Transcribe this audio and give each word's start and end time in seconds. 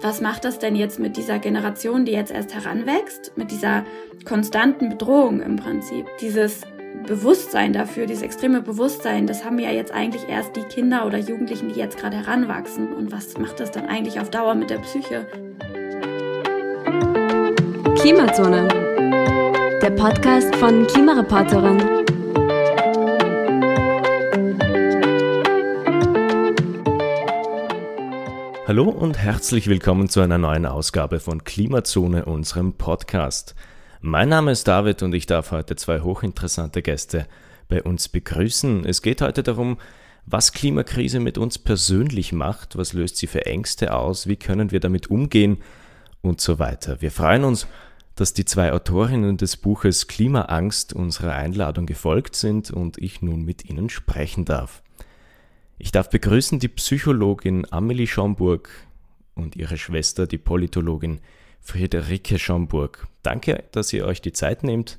was 0.00 0.20
macht 0.20 0.44
das 0.44 0.58
denn 0.58 0.76
jetzt 0.76 0.98
mit 0.98 1.16
dieser 1.16 1.38
Generation, 1.38 2.04
die 2.04 2.12
jetzt 2.12 2.30
erst 2.30 2.54
heranwächst, 2.54 3.32
mit 3.36 3.50
dieser 3.50 3.84
konstanten 4.24 4.90
Bedrohung 4.90 5.40
im 5.42 5.56
Prinzip? 5.56 6.06
Dieses 6.20 6.62
Bewusstsein 7.06 7.72
dafür, 7.72 8.06
dieses 8.06 8.22
extreme 8.22 8.62
Bewusstsein, 8.62 9.26
das 9.26 9.44
haben 9.44 9.58
ja 9.58 9.70
jetzt 9.70 9.92
eigentlich 9.92 10.28
erst 10.28 10.54
die 10.56 10.62
Kinder 10.62 11.06
oder 11.06 11.18
Jugendlichen, 11.18 11.68
die 11.68 11.80
jetzt 11.80 11.98
gerade 11.98 12.16
heranwachsen. 12.16 12.92
Und 12.92 13.10
was 13.10 13.38
macht 13.38 13.60
das 13.60 13.70
dann 13.70 13.86
eigentlich 13.86 14.20
auf 14.20 14.30
Dauer 14.30 14.54
mit 14.54 14.70
der 14.70 14.78
Psyche? 14.78 15.26
Klimazone, 17.96 18.68
der 19.82 19.90
Podcast 19.90 20.54
von 20.56 20.86
Klimareporterin. 20.86 21.97
Hallo 28.68 28.90
und 28.90 29.16
herzlich 29.16 29.66
willkommen 29.66 30.10
zu 30.10 30.20
einer 30.20 30.36
neuen 30.36 30.66
Ausgabe 30.66 31.20
von 31.20 31.42
Klimazone, 31.42 32.26
unserem 32.26 32.74
Podcast. 32.74 33.54
Mein 34.02 34.28
Name 34.28 34.50
ist 34.50 34.68
David 34.68 35.02
und 35.02 35.14
ich 35.14 35.24
darf 35.24 35.52
heute 35.52 35.74
zwei 35.74 36.00
hochinteressante 36.00 36.82
Gäste 36.82 37.26
bei 37.68 37.82
uns 37.82 38.10
begrüßen. 38.10 38.84
Es 38.84 39.00
geht 39.00 39.22
heute 39.22 39.42
darum, 39.42 39.78
was 40.26 40.52
Klimakrise 40.52 41.18
mit 41.18 41.38
uns 41.38 41.56
persönlich 41.56 42.34
macht, 42.34 42.76
was 42.76 42.92
löst 42.92 43.16
sie 43.16 43.26
für 43.26 43.46
Ängste 43.46 43.94
aus, 43.94 44.26
wie 44.26 44.36
können 44.36 44.70
wir 44.70 44.80
damit 44.80 45.10
umgehen 45.10 45.62
und 46.20 46.42
so 46.42 46.58
weiter. 46.58 47.00
Wir 47.00 47.10
freuen 47.10 47.44
uns, 47.44 47.66
dass 48.16 48.34
die 48.34 48.44
zwei 48.44 48.74
Autorinnen 48.74 49.38
des 49.38 49.56
Buches 49.56 50.08
Klimaangst 50.08 50.92
unserer 50.92 51.32
Einladung 51.32 51.86
gefolgt 51.86 52.36
sind 52.36 52.70
und 52.70 52.98
ich 52.98 53.22
nun 53.22 53.46
mit 53.46 53.64
ihnen 53.64 53.88
sprechen 53.88 54.44
darf. 54.44 54.82
Ich 55.78 55.92
darf 55.92 56.10
begrüßen 56.10 56.58
die 56.58 56.68
Psychologin 56.68 57.64
Amelie 57.70 58.08
Schomburg 58.08 58.68
und 59.34 59.54
ihre 59.54 59.78
Schwester, 59.78 60.26
die 60.26 60.38
Politologin 60.38 61.20
Friederike 61.60 62.38
Schomburg. 62.38 63.06
Danke, 63.22 63.64
dass 63.72 63.92
ihr 63.92 64.04
euch 64.04 64.20
die 64.20 64.32
Zeit 64.32 64.64
nehmt. 64.64 64.98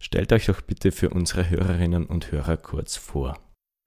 Stellt 0.00 0.32
euch 0.32 0.46
doch 0.46 0.62
bitte 0.62 0.90
für 0.90 1.10
unsere 1.10 1.50
Hörerinnen 1.50 2.06
und 2.06 2.32
Hörer 2.32 2.56
kurz 2.56 2.96
vor. 2.96 3.38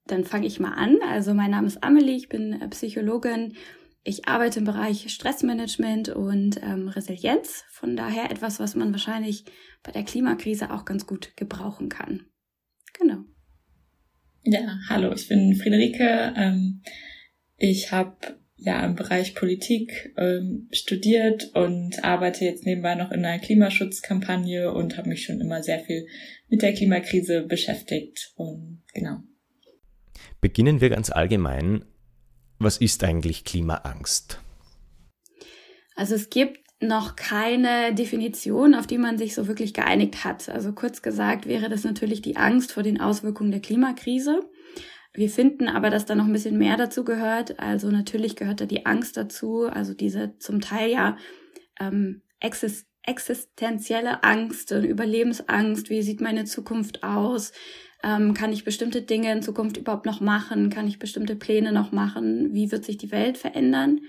Dann 0.06 0.24
fange 0.24 0.46
ich 0.46 0.60
mal 0.60 0.74
an. 0.74 0.98
Also 1.08 1.34
mein 1.34 1.52
Name 1.52 1.68
ist 1.68 1.84
Amelie, 1.84 2.16
ich 2.16 2.30
bin 2.30 2.60
Psychologin. 2.70 3.56
Ich 4.04 4.28
arbeite 4.28 4.60
im 4.60 4.66
Bereich 4.66 5.12
Stressmanagement 5.12 6.10
und 6.10 6.62
ähm, 6.64 6.88
Resilienz. 6.90 7.64
Von 7.70 7.96
daher 7.96 8.32
etwas, 8.32 8.60
was 8.60 8.76
man 8.76 8.92
wahrscheinlich 8.92 9.46
bei 9.84 9.92
der 9.92 10.04
Klimakrise 10.04 10.72
auch 10.72 10.86
ganz 10.86 11.06
gut 11.06 11.36
gebrauchen 11.36 11.90
kann. 11.90 12.26
Ja, 14.44 14.80
hallo, 14.88 15.14
ich 15.14 15.28
bin 15.28 15.56
Friederike. 15.56 16.34
Ähm, 16.36 16.82
ich 17.58 17.92
habe 17.92 18.40
ja 18.56 18.86
im 18.86 18.96
Bereich 18.96 19.36
Politik 19.36 20.14
ähm, 20.18 20.68
studiert 20.72 21.52
und 21.56 22.04
arbeite 22.04 22.46
jetzt 22.46 22.66
nebenbei 22.66 22.96
noch 22.96 23.12
in 23.12 23.26
einer 23.26 23.40
Klimaschutzkampagne 23.40 24.74
und 24.74 24.98
habe 24.98 25.10
mich 25.10 25.24
schon 25.24 25.40
immer 25.40 25.64
sehr 25.64 25.80
viel 25.80 26.08
mit 26.50 26.62
der 26.62 26.74
Klimakrise 26.74 27.44
beschäftigt. 27.44 28.34
Und 28.36 28.84
genau. 28.94 29.20
Beginnen 30.42 30.82
wir 30.82 30.90
ganz 30.90 31.10
allgemein. 31.10 31.86
Was 32.60 32.78
ist 32.78 33.04
eigentlich 33.04 33.46
Klimaangst? 33.46 34.42
Also 35.96 36.16
es 36.16 36.30
gibt 36.30 36.60
noch 36.82 37.16
keine 37.16 37.94
Definition, 37.94 38.74
auf 38.74 38.88
die 38.88 38.98
man 38.98 39.18
sich 39.18 39.36
so 39.36 39.48
wirklich 39.48 39.74
geeinigt 39.74 40.24
hat. 40.24 40.48
Also 40.50 40.72
kurz 40.72 41.02
gesagt 41.02 41.46
wäre 41.46 41.70
das 41.70 41.84
natürlich 41.84 42.22
die 42.22 42.38
Angst 42.38 42.72
vor 42.72 42.84
den 42.84 43.02
Auswirkungen 43.02 43.52
der 43.52 43.60
Klimakrise. 43.60 44.50
Wir 45.14 45.30
finden 45.30 45.68
aber, 45.68 45.90
dass 45.90 46.06
da 46.06 46.16
noch 46.16 46.26
ein 46.26 46.34
bisschen 46.34 46.58
mehr 46.58 46.78
dazu 46.78 47.04
gehört. 47.04 47.60
Also 47.60 47.92
natürlich 47.92 48.36
gehört 48.36 48.62
da 48.62 48.66
die 48.66 48.86
Angst 48.86 49.18
dazu, 49.18 49.64
also 49.64 49.94
diese 49.94 50.38
zum 50.40 50.62
Teil 50.62 50.90
ja 50.92 51.18
ähm, 51.80 52.22
exist 52.40 52.86
existenzielle 53.04 54.24
Angst 54.24 54.72
und 54.72 54.84
Überlebensangst. 54.84 55.90
Wie 55.90 56.04
sieht 56.04 56.22
meine 56.22 56.46
Zukunft 56.46 57.04
aus? 57.04 57.54
Ähm, 58.04 58.34
kann 58.34 58.54
ich 58.54 58.66
bestimmte 58.66 59.02
Dinge 59.02 59.32
in 59.32 59.42
Zukunft 59.42 59.78
überhaupt 59.78 60.06
noch 60.06 60.22
machen? 60.22 60.70
Kann 60.70 60.88
ich 60.88 61.00
bestimmte 61.00 61.36
Pläne 61.36 61.72
noch 61.72 61.92
machen? 61.92 62.54
Wie 62.54 62.72
wird 62.72 62.86
sich 62.86 62.98
die 62.98 63.12
Welt 63.12 63.38
verändern? 63.38 64.02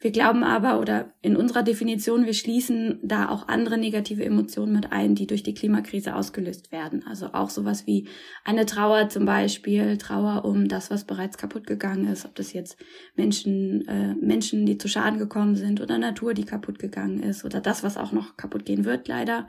Wir 0.00 0.10
glauben 0.10 0.44
aber, 0.44 0.80
oder 0.80 1.14
in 1.22 1.36
unserer 1.36 1.62
Definition, 1.62 2.26
wir 2.26 2.34
schließen 2.34 2.98
da 3.02 3.28
auch 3.28 3.48
andere 3.48 3.78
negative 3.78 4.24
Emotionen 4.24 4.72
mit 4.72 4.92
ein, 4.92 5.14
die 5.14 5.26
durch 5.26 5.42
die 5.42 5.54
Klimakrise 5.54 6.14
ausgelöst 6.14 6.72
werden. 6.72 7.04
Also 7.08 7.30
auch 7.32 7.48
sowas 7.48 7.86
wie 7.86 8.08
eine 8.44 8.66
Trauer 8.66 9.08
zum 9.08 9.24
Beispiel, 9.24 9.96
Trauer 9.96 10.44
um 10.44 10.68
das, 10.68 10.90
was 10.90 11.04
bereits 11.04 11.38
kaputt 11.38 11.66
gegangen 11.66 12.06
ist, 12.08 12.26
ob 12.26 12.34
das 12.34 12.52
jetzt 12.52 12.76
Menschen, 13.14 13.86
äh, 13.88 14.14
Menschen, 14.14 14.66
die 14.66 14.76
zu 14.76 14.88
Schaden 14.88 15.18
gekommen 15.18 15.56
sind 15.56 15.80
oder 15.80 15.96
Natur, 15.96 16.34
die 16.34 16.44
kaputt 16.44 16.78
gegangen 16.78 17.22
ist 17.22 17.44
oder 17.44 17.60
das, 17.60 17.82
was 17.82 17.96
auch 17.96 18.12
noch 18.12 18.36
kaputt 18.36 18.66
gehen 18.66 18.84
wird, 18.84 19.08
leider. 19.08 19.48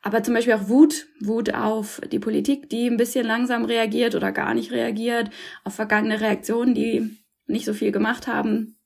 Aber 0.00 0.22
zum 0.22 0.34
Beispiel 0.34 0.54
auch 0.54 0.68
Wut, 0.68 1.08
Wut 1.20 1.52
auf 1.52 2.00
die 2.12 2.18
Politik, 2.18 2.70
die 2.70 2.86
ein 2.86 2.96
bisschen 2.96 3.26
langsam 3.26 3.64
reagiert 3.64 4.14
oder 4.14 4.32
gar 4.32 4.54
nicht 4.54 4.70
reagiert, 4.70 5.30
auf 5.64 5.74
vergangene 5.74 6.20
Reaktionen, 6.20 6.74
die 6.74 7.18
nicht 7.46 7.64
so 7.66 7.74
viel 7.74 7.92
gemacht 7.92 8.26
haben 8.26 8.76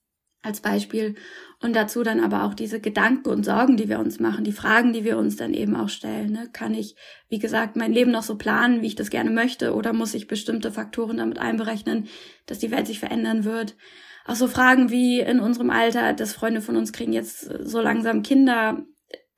als 0.42 0.60
Beispiel. 0.60 1.16
Und 1.60 1.74
dazu 1.74 2.02
dann 2.02 2.20
aber 2.20 2.44
auch 2.44 2.54
diese 2.54 2.80
Gedanken 2.80 3.28
und 3.28 3.44
Sorgen, 3.44 3.76
die 3.76 3.88
wir 3.88 3.98
uns 3.98 4.20
machen, 4.20 4.44
die 4.44 4.52
Fragen, 4.52 4.92
die 4.92 5.04
wir 5.04 5.18
uns 5.18 5.36
dann 5.36 5.54
eben 5.54 5.74
auch 5.74 5.88
stellen. 5.88 6.32
Ne? 6.32 6.48
Kann 6.52 6.74
ich, 6.74 6.94
wie 7.28 7.40
gesagt, 7.40 7.76
mein 7.76 7.92
Leben 7.92 8.12
noch 8.12 8.22
so 8.22 8.36
planen, 8.36 8.80
wie 8.80 8.86
ich 8.86 8.94
das 8.94 9.10
gerne 9.10 9.30
möchte, 9.30 9.74
oder 9.74 9.92
muss 9.92 10.14
ich 10.14 10.28
bestimmte 10.28 10.70
Faktoren 10.70 11.16
damit 11.16 11.38
einberechnen, 11.38 12.06
dass 12.46 12.58
die 12.60 12.70
Welt 12.70 12.86
sich 12.86 13.00
verändern 13.00 13.44
wird? 13.44 13.76
Auch 14.24 14.36
so 14.36 14.46
Fragen 14.46 14.90
wie 14.90 15.20
in 15.20 15.40
unserem 15.40 15.70
Alter, 15.70 16.12
dass 16.12 16.34
Freunde 16.34 16.60
von 16.60 16.76
uns 16.76 16.92
kriegen 16.92 17.12
jetzt 17.12 17.50
so 17.62 17.80
langsam 17.80 18.22
Kinder. 18.22 18.84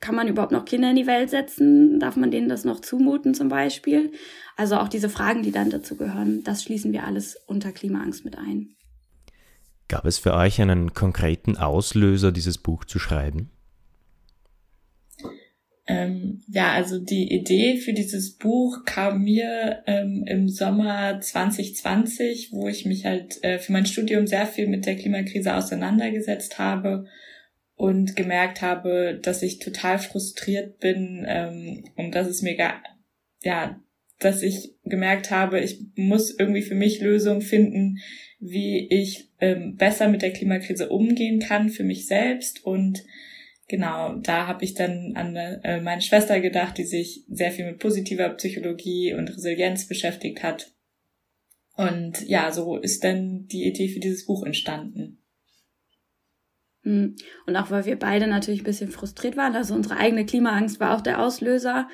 Kann 0.00 0.14
man 0.14 0.28
überhaupt 0.28 0.52
noch 0.52 0.64
Kinder 0.64 0.90
in 0.90 0.96
die 0.96 1.06
Welt 1.06 1.30
setzen? 1.30 2.00
Darf 2.00 2.16
man 2.16 2.30
denen 2.30 2.48
das 2.48 2.64
noch 2.64 2.80
zumuten 2.80 3.34
zum 3.34 3.48
Beispiel? 3.48 4.12
Also 4.56 4.76
auch 4.76 4.88
diese 4.88 5.08
Fragen, 5.08 5.42
die 5.42 5.52
dann 5.52 5.70
dazu 5.70 5.96
gehören, 5.96 6.42
das 6.42 6.64
schließen 6.64 6.92
wir 6.92 7.04
alles 7.04 7.36
unter 7.46 7.70
Klimaangst 7.70 8.24
mit 8.24 8.36
ein. 8.36 8.74
Gab 9.90 10.04
es 10.04 10.20
für 10.20 10.34
euch 10.34 10.62
einen 10.62 10.94
konkreten 10.94 11.56
Auslöser, 11.56 12.30
dieses 12.30 12.58
Buch 12.58 12.84
zu 12.84 13.00
schreiben? 13.00 13.50
Ähm, 15.88 16.42
ja, 16.46 16.70
also 16.74 17.00
die 17.00 17.32
Idee 17.32 17.76
für 17.76 17.92
dieses 17.92 18.36
Buch 18.36 18.84
kam 18.84 19.24
mir 19.24 19.82
ähm, 19.88 20.22
im 20.28 20.48
Sommer 20.48 21.20
2020, 21.20 22.52
wo 22.52 22.68
ich 22.68 22.86
mich 22.86 23.04
halt 23.04 23.42
äh, 23.42 23.58
für 23.58 23.72
mein 23.72 23.84
Studium 23.84 24.28
sehr 24.28 24.46
viel 24.46 24.68
mit 24.68 24.86
der 24.86 24.94
Klimakrise 24.94 25.56
auseinandergesetzt 25.56 26.60
habe 26.60 27.06
und 27.74 28.14
gemerkt 28.14 28.62
habe, 28.62 29.18
dass 29.20 29.42
ich 29.42 29.58
total 29.58 29.98
frustriert 29.98 30.78
bin 30.78 31.26
ähm, 31.26 31.82
und 31.96 32.14
dass 32.14 32.28
es 32.28 32.42
mir 32.42 32.54
gar, 32.54 32.80
ja, 33.42 33.80
dass 34.20 34.42
ich 34.42 34.74
gemerkt 34.84 35.30
habe, 35.30 35.60
ich 35.60 35.80
muss 35.96 36.30
irgendwie 36.38 36.62
für 36.62 36.74
mich 36.74 37.00
Lösungen 37.00 37.40
finden, 37.40 37.98
wie 38.38 38.86
ich 38.88 39.30
ähm, 39.40 39.76
besser 39.76 40.08
mit 40.08 40.22
der 40.22 40.32
Klimakrise 40.32 40.88
umgehen 40.90 41.40
kann 41.40 41.70
für 41.70 41.84
mich 41.84 42.06
selbst. 42.06 42.64
Und 42.64 43.02
genau, 43.66 44.16
da 44.16 44.46
habe 44.46 44.64
ich 44.64 44.74
dann 44.74 45.14
an 45.16 45.34
äh, 45.36 45.80
meine 45.80 46.02
Schwester 46.02 46.40
gedacht, 46.40 46.78
die 46.78 46.84
sich 46.84 47.24
sehr 47.28 47.50
viel 47.50 47.64
mit 47.64 47.78
positiver 47.78 48.28
Psychologie 48.30 49.14
und 49.14 49.28
Resilienz 49.28 49.88
beschäftigt 49.88 50.42
hat. 50.42 50.72
Und 51.76 52.28
ja, 52.28 52.52
so 52.52 52.76
ist 52.76 53.04
dann 53.04 53.46
die 53.46 53.66
Idee 53.66 53.88
für 53.88 54.00
dieses 54.00 54.26
Buch 54.26 54.44
entstanden. 54.44 55.22
Hm. 56.82 57.16
Und 57.46 57.56
auch 57.56 57.70
weil 57.70 57.86
wir 57.86 57.98
beide 57.98 58.26
natürlich 58.26 58.60
ein 58.60 58.64
bisschen 58.64 58.90
frustriert 58.90 59.36
waren, 59.36 59.54
also 59.54 59.74
unsere 59.74 59.96
eigene 59.96 60.26
Klimaangst 60.26 60.78
war 60.78 60.94
auch 60.94 61.00
der 61.00 61.22
Auslöser. 61.22 61.88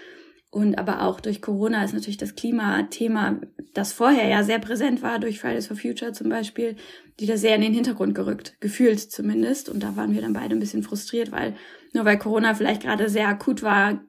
Und 0.57 0.79
aber 0.79 1.03
auch 1.03 1.21
durch 1.21 1.43
Corona 1.43 1.85
ist 1.85 1.93
natürlich 1.93 2.17
das 2.17 2.35
Klimathema, 2.35 3.43
das 3.75 3.93
vorher 3.93 4.27
ja 4.27 4.43
sehr 4.43 4.59
präsent 4.59 5.03
war, 5.03 5.19
durch 5.19 5.39
Fridays 5.39 5.67
for 5.67 5.77
Future 5.77 6.15
zum 6.15 6.31
Beispiel, 6.31 6.77
wieder 7.19 7.37
sehr 7.37 7.57
in 7.57 7.61
den 7.61 7.75
Hintergrund 7.75 8.15
gerückt, 8.15 8.59
gefühlt 8.59 8.99
zumindest. 8.99 9.69
Und 9.69 9.83
da 9.83 9.97
waren 9.97 10.15
wir 10.15 10.23
dann 10.23 10.33
beide 10.33 10.57
ein 10.57 10.59
bisschen 10.59 10.83
frustriert, 10.83 11.31
weil 11.31 11.55
nur 11.93 12.07
weil 12.07 12.19
Corona 12.19 12.55
vielleicht 12.55 12.81
gerade 12.81 13.11
sehr 13.11 13.29
akut 13.29 13.63
war, 13.63 14.01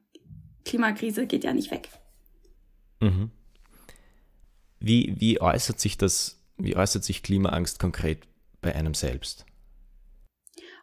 Klimakrise 0.63 1.27
geht 1.27 1.43
ja 1.43 1.51
nicht 1.51 1.69
weg. 1.69 1.89
Mhm. 3.01 3.29
Wie, 4.79 5.15
wie 5.19 5.41
äußert 5.41 5.81
sich 5.81 5.97
das, 5.97 6.41
wie 6.57 6.77
äußert 6.77 7.03
sich 7.03 7.23
Klimaangst 7.23 7.77
konkret 7.77 8.25
bei 8.61 8.73
einem 8.73 8.93
selbst? 8.93 9.45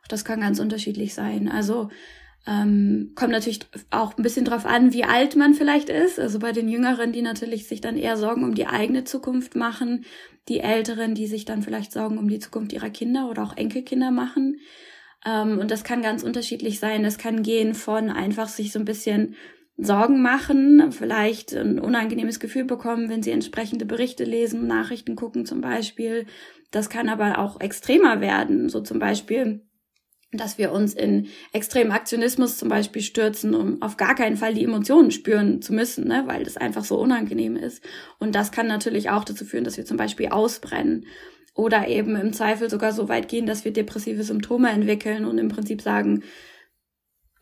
Das 0.09 0.27
kann 0.27 0.43
ganz 0.43 0.61
unterschiedlich 0.61 1.15
sein. 1.15 1.49
Also 1.49 1.89
ähm, 2.47 3.13
kommt 3.15 3.33
natürlich 3.33 3.61
auch 3.91 4.17
ein 4.17 4.23
bisschen 4.23 4.45
drauf 4.45 4.67
an, 4.67 4.93
wie 4.93 5.05
alt 5.05 5.35
man 5.35 5.55
vielleicht 5.55 5.89
ist. 5.89 6.21
Also 6.21 6.39
bei 6.39 6.53
den 6.53 6.69
Jüngeren, 6.69 7.13
die 7.13 7.23
natürlich 7.23 7.67
sich 7.67 7.81
dann 7.81 7.97
eher 7.97 8.17
Sorgen 8.17 8.45
um 8.45 8.55
die 8.55 8.67
eigene 8.67 9.05
Zukunft 9.05 9.55
machen, 9.55 10.05
die 10.49 10.61
Älteren, 10.61 11.15
die 11.15 11.27
sich 11.27 11.47
dann 11.47 11.63
vielleicht 11.63 11.93
Sorgen 11.93 12.19
um 12.19 12.29
die 12.29 12.39
Zukunft 12.39 12.73
ihrer 12.73 12.91
Kinder 12.91 13.31
oder 13.31 13.43
auch 13.43 13.57
Enkelkinder 13.57 14.11
machen. 14.11 14.61
Ähm, 15.25 15.59
und 15.59 15.71
das 15.71 15.85
kann 15.85 16.03
ganz 16.03 16.23
unterschiedlich 16.23 16.79
sein. 16.79 17.03
Das 17.03 17.17
kann 17.17 17.43
gehen 17.43 17.75
von 17.75 18.11
einfach 18.11 18.49
sich 18.49 18.73
so 18.73 18.79
ein 18.79 18.85
bisschen 18.85 19.37
Sorgen 19.77 20.23
machen, 20.23 20.93
vielleicht 20.93 21.53
ein 21.55 21.81
unangenehmes 21.81 22.39
Gefühl 22.39 22.65
bekommen, 22.65 23.09
wenn 23.09 23.23
sie 23.23 23.33
entsprechende 23.33 23.87
Berichte 23.87 24.23
lesen, 24.23 24.69
Nachrichten 24.69 25.17
gucken 25.17 25.47
zum 25.47 25.63
Beispiel. 25.63 26.27
Das 26.71 26.91
kann 26.91 27.09
aber 27.09 27.39
auch 27.39 27.61
extremer 27.61 28.21
werden. 28.21 28.69
So 28.69 28.83
zum 28.83 28.99
Beispiel 28.99 29.63
dass 30.37 30.59
wir 30.59 30.73
uns 30.73 30.95
in 30.95 31.29
extremen 31.53 31.93
Aktionismus 31.93 32.59
zum 32.59 32.69
Beispiel 32.69 33.03
stürzen, 33.03 33.55
um 33.55 33.83
auf 33.83 33.97
gar 33.97 34.15
keinen 34.15 34.37
Fall 34.37 34.55
die 34.55 34.65
Emotionen 34.65 35.11
spüren 35.11 35.63
zu 35.63 35.73
müssen, 35.73 36.07
ne, 36.09 36.25
weil 36.27 36.45
das 36.45 36.57
einfach 36.57 36.85
so 36.85 36.99
unangenehm 36.99 37.57
ist. 37.57 37.83
Und 38.19 38.35
das 38.35 38.53
kann 38.53 38.67
natürlich 38.67 39.11
auch 39.11 39.25
dazu 39.25 39.45
führen, 39.45 39.65
dass 39.65 39.77
wir 39.77 39.85
zum 39.85 39.97
Beispiel 39.97 40.29
ausbrennen 40.29 41.07
oder 41.55 41.89
eben 41.89 42.17
im 42.17 42.33
Zweifel 42.33 42.69
sogar 42.69 42.93
so 42.93 43.09
weit 43.09 43.29
gehen, 43.29 43.47
dass 43.47 43.65
wir 43.65 43.73
depressive 43.73 44.25
Symptome 44.25 44.71
entwickeln 44.71 45.25
und 45.25 45.39
im 45.39 45.49
Prinzip 45.49 45.83
sagen, 45.83 46.23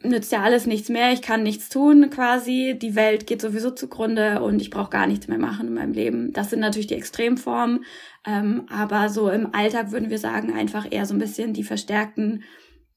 nützt 0.04 0.32
ja 0.32 0.42
alles 0.42 0.66
nichts 0.66 0.88
mehr, 0.88 1.12
ich 1.12 1.22
kann 1.22 1.42
nichts 1.42 1.68
tun 1.68 2.10
quasi, 2.10 2.76
die 2.80 2.94
Welt 2.94 3.26
geht 3.26 3.40
sowieso 3.40 3.70
zugrunde 3.70 4.42
und 4.42 4.60
ich 4.60 4.70
brauche 4.70 4.90
gar 4.90 5.06
nichts 5.06 5.28
mehr 5.28 5.38
machen 5.38 5.68
in 5.68 5.74
meinem 5.74 5.92
Leben. 5.92 6.32
Das 6.32 6.50
sind 6.50 6.60
natürlich 6.60 6.88
die 6.88 6.94
Extremformen, 6.94 7.84
ähm, 8.26 8.66
aber 8.68 9.08
so 9.08 9.30
im 9.30 9.54
Alltag 9.54 9.92
würden 9.92 10.10
wir 10.10 10.18
sagen, 10.18 10.52
einfach 10.52 10.86
eher 10.90 11.06
so 11.06 11.14
ein 11.14 11.20
bisschen 11.20 11.52
die 11.52 11.64
verstärkten 11.64 12.44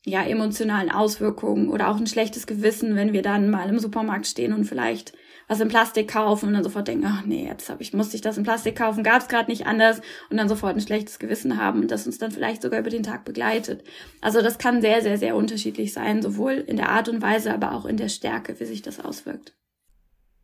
ja, 0.05 0.23
emotionalen 0.23 0.91
Auswirkungen 0.91 1.69
oder 1.69 1.89
auch 1.89 1.97
ein 1.97 2.07
schlechtes 2.07 2.45
Gewissen, 2.45 2.95
wenn 2.95 3.11
wir 3.11 3.23
dann 3.23 3.49
mal 3.49 3.67
im 3.67 3.79
Supermarkt 3.79 4.27
stehen 4.27 4.53
und 4.53 4.65
vielleicht 4.65 5.13
was 5.47 5.59
in 5.59 5.67
Plastik 5.67 6.07
kaufen 6.07 6.47
und 6.47 6.53
dann 6.53 6.63
sofort 6.63 6.87
denken, 6.87 7.05
ach 7.07 7.23
nee, 7.25 7.45
jetzt 7.45 7.69
hab 7.69 7.81
ich, 7.81 7.93
musste 7.93 8.15
ich 8.15 8.21
das 8.21 8.37
in 8.37 8.43
Plastik 8.43 8.75
kaufen, 8.75 9.03
gab 9.03 9.21
es 9.21 9.27
gerade 9.27 9.49
nicht 9.49 9.67
anders 9.67 10.01
und 10.29 10.37
dann 10.37 10.49
sofort 10.49 10.75
ein 10.75 10.81
schlechtes 10.81 11.19
Gewissen 11.19 11.57
haben 11.57 11.81
und 11.81 11.91
das 11.91 12.05
uns 12.05 12.17
dann 12.17 12.31
vielleicht 12.31 12.61
sogar 12.61 12.79
über 12.79 12.89
den 12.89 13.03
Tag 13.03 13.25
begleitet. 13.25 13.83
Also 14.21 14.41
das 14.41 14.57
kann 14.57 14.81
sehr, 14.81 15.01
sehr, 15.01 15.17
sehr 15.17 15.35
unterschiedlich 15.35 15.93
sein, 15.93 16.21
sowohl 16.21 16.53
in 16.53 16.77
der 16.77 16.89
Art 16.89 17.09
und 17.09 17.21
Weise, 17.21 17.53
aber 17.53 17.73
auch 17.73 17.85
in 17.85 17.97
der 17.97 18.09
Stärke, 18.09 18.59
wie 18.59 18.65
sich 18.65 18.81
das 18.81 18.99
auswirkt. 18.99 19.53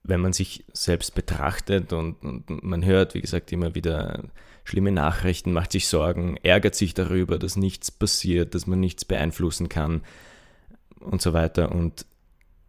Wenn 0.04 0.22
man 0.22 0.34
sich 0.34 0.66
selbst 0.74 1.14
betrachtet 1.14 1.94
und, 1.94 2.22
und 2.24 2.64
man 2.64 2.84
hört, 2.84 3.14
wie 3.14 3.22
gesagt, 3.22 3.52
immer 3.52 3.76
wieder 3.76 4.24
schlimme 4.64 4.92
Nachrichten, 4.92 5.54
macht 5.54 5.72
sich 5.72 5.88
Sorgen, 5.88 6.38
ärgert 6.44 6.76
sich 6.76 6.94
darüber, 6.94 7.40
dass 7.40 7.56
nichts 7.56 7.92
passiert, 7.92 8.56
dass 8.56 8.68
man 8.68 8.80
nichts 8.80 9.06
beeinflussen 9.06 9.70
kann 9.70 10.02
und 11.00 11.22
so 11.22 11.34
weiter. 11.34 11.72
Und 11.72 12.06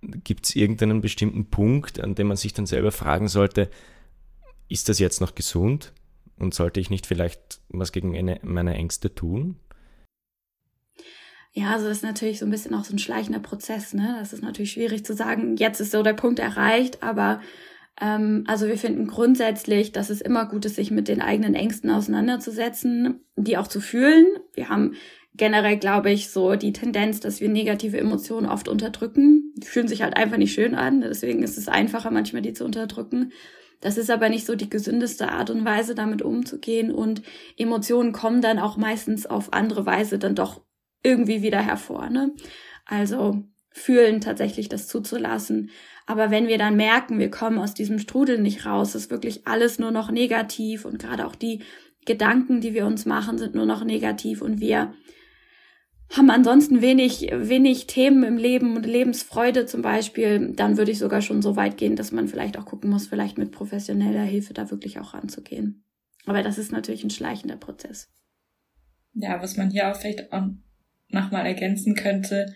gibt 0.00 0.47
es 0.47 0.56
irgendeinen 0.56 1.00
bestimmten 1.00 1.47
Punkt, 1.47 2.00
an 2.00 2.15
dem 2.15 2.29
man 2.29 2.37
sich 2.37 2.53
dann 2.53 2.67
selber 2.67 2.93
fragen 2.93 3.29
sollte, 3.29 3.71
ist 4.69 4.89
das 4.89 4.99
jetzt 4.99 5.21
noch 5.21 5.35
gesund 5.35 5.93
und 6.39 6.55
sollte 6.55 6.81
ich 6.81 6.91
nicht 6.91 7.06
vielleicht 7.06 7.61
was 7.69 7.93
gegen 7.93 8.12
meine, 8.12 8.41
meine 8.43 8.75
Ängste 8.75 9.15
tun? 9.15 9.56
Ja, 11.53 11.75
also 11.75 11.87
das 11.87 11.99
ist 11.99 12.05
natürlich 12.05 12.39
so 12.39 12.47
ein 12.47 12.50
bisschen 12.50 12.75
auch 12.75 12.85
so 12.85 12.94
ein 12.94 12.99
schleichender 12.99 13.39
Prozess, 13.39 13.93
ne? 13.93 14.17
Das 14.19 14.33
ist 14.33 14.43
natürlich 14.43 14.73
schwierig 14.73 15.05
zu 15.05 15.15
sagen, 15.15 15.56
jetzt 15.59 15.81
ist 15.81 15.91
so 15.91 16.03
der 16.03 16.15
Punkt 16.15 16.39
erreicht, 16.39 17.03
aber 17.03 17.43
also 17.97 18.67
wir 18.67 18.79
finden 18.79 19.06
grundsätzlich, 19.06 19.93
dass 19.93 20.11
es 20.11 20.21
immer 20.21 20.47
gut 20.47 20.65
ist, 20.65 20.77
sich 20.77 20.91
mit 20.91 21.09
den 21.09 21.21
eigenen 21.21 21.55
Ängsten 21.55 21.91
auseinanderzusetzen, 21.91 23.21
die 23.37 23.56
auch 23.59 23.69
zu 23.69 23.81
fühlen. 23.81 24.27
Wir 24.55 24.71
haben 24.71 24.94
generell, 25.35 25.79
glaube 25.79 26.11
ich, 26.11 26.31
so 26.31 26.56
die 26.56 26.73
Tendenz, 26.73 27.21
dass 27.21 27.41
wir 27.41 27.49
negative 27.49 27.99
Emotionen 27.99 28.49
oft 28.49 28.69
unterdrücken. 28.69 29.53
Die 29.56 29.67
fühlen 29.67 29.89
sich 29.89 30.03
halt 30.03 30.17
einfach 30.17 30.37
nicht 30.37 30.53
schön 30.53 30.75
an. 30.75 31.00
Deswegen 31.00 31.43
ist 31.43 31.59
es 31.59 31.69
einfacher, 31.69 32.11
manchmal 32.11 32.43
die 32.43 32.53
zu 32.53 32.65
unterdrücken. 32.65 33.33
Das 33.81 33.99
ist 33.99 34.11
aber 34.11 34.29
nicht 34.29 34.47
so 34.47 34.55
die 34.55 34.71
gesündeste 34.71 35.29
Art 35.31 35.50
und 35.50 35.65
Weise, 35.65 35.94
damit 35.94 36.23
umzugehen. 36.23 36.93
Und 36.93 37.23
Emotionen 37.56 38.12
kommen 38.12 38.41
dann 38.41 38.59
auch 38.59 38.77
meistens 38.77 39.27
auf 39.27 39.53
andere 39.53 39.87
Weise 39.87 40.19
dann 40.19 40.35
doch 40.35 40.62
irgendwie 41.03 41.43
wieder 41.43 41.61
hervor. 41.61 42.09
Ne? 42.09 42.33
Also 42.85 43.43
fühlen 43.73 44.21
tatsächlich 44.21 44.69
das 44.69 44.89
zuzulassen. 44.89 45.71
Aber 46.07 46.31
wenn 46.31 46.49
wir 46.49 46.59
dann 46.59 46.77
merken, 46.77 47.19
wir 47.19 47.31
kommen 47.31 47.59
aus 47.59 47.75
diesem 47.75 47.99
Strudel 47.99 48.39
nicht 48.39 48.67
raus, 48.67 48.95
ist 48.95 49.11
wirklich 49.11 49.47
alles 49.47 49.79
nur 49.79 49.91
noch 49.91 50.11
negativ 50.11 50.85
und 50.85 50.99
gerade 50.99 51.27
auch 51.27 51.35
die 51.35 51.63
Gedanken, 52.05 52.61
die 52.61 52.75
wir 52.75 52.87
uns 52.87 53.07
machen, 53.07 53.39
sind 53.39 53.55
nur 53.55 53.67
noch 53.67 53.85
negativ 53.85 54.43
und 54.43 54.61
wir 54.61 54.93
haben 56.17 56.31
ansonsten 56.31 56.83
wenig, 56.83 57.31
wenig 57.33 57.87
Themen 57.87 58.23
im 58.23 58.37
Leben 58.37 58.77
und 58.77 58.85
Lebensfreude 58.85 59.65
zum 59.67 59.81
Beispiel, 59.81 60.53
dann 60.55 60.77
würde 60.77 60.91
ich 60.91 60.99
sogar 60.99 61.23
schon 61.23 61.41
so 61.41 61.57
weit 61.57 61.79
gehen, 61.79 61.97
dass 61.97 62.13
man 62.13 62.29
vielleicht 62.29 62.59
auch 62.59 62.67
gucken 62.67 62.91
muss, 62.91 63.07
vielleicht 63.07 63.39
mit 63.39 63.51
professioneller 63.51 64.23
Hilfe 64.23 64.53
da 64.53 64.71
wirklich 64.71 64.99
auch 64.99 65.15
ranzugehen. 65.15 65.85
Aber 66.27 66.43
das 66.43 66.59
ist 66.59 66.71
natürlich 66.71 67.03
ein 67.03 67.11
schleichender 67.11 67.57
Prozess. 67.57 68.11
Ja, 69.15 69.41
was 69.41 69.57
man 69.57 69.71
hier 69.71 69.91
auch 69.91 69.97
vielleicht 69.97 70.33
auch 70.33 70.49
nochmal 71.09 71.47
ergänzen 71.47 71.95
könnte, 71.95 72.53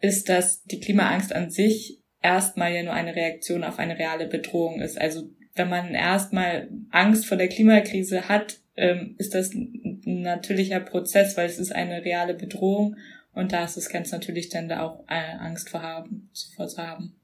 ist, 0.00 0.28
dass 0.28 0.64
die 0.64 0.80
Klimaangst 0.80 1.34
an 1.34 1.50
sich 1.50 2.00
erstmal 2.22 2.72
ja 2.72 2.82
nur 2.82 2.92
eine 2.92 3.14
Reaktion 3.14 3.64
auf 3.64 3.78
eine 3.78 3.98
reale 3.98 4.26
Bedrohung 4.26 4.80
ist. 4.80 5.00
Also 5.00 5.30
wenn 5.54 5.68
man 5.68 5.94
erstmal 5.94 6.68
Angst 6.90 7.26
vor 7.26 7.36
der 7.36 7.48
Klimakrise 7.48 8.28
hat, 8.28 8.58
ähm, 8.76 9.14
ist 9.18 9.34
das 9.34 9.52
ein 9.52 10.00
natürlicher 10.04 10.80
Prozess, 10.80 11.36
weil 11.36 11.46
es 11.46 11.58
ist 11.58 11.74
eine 11.74 12.04
reale 12.04 12.34
Bedrohung 12.34 12.96
und 13.32 13.52
da 13.52 13.64
ist 13.64 13.76
es 13.76 13.88
ganz 13.88 14.12
natürlich 14.12 14.48
dann 14.48 14.68
da 14.68 14.82
auch 14.82 15.04
äh, 15.08 15.36
Angst 15.38 15.70
vor 15.70 15.82
haben, 15.82 16.30
vor 16.56 16.68
zu 16.68 16.78
haben. 16.78 17.14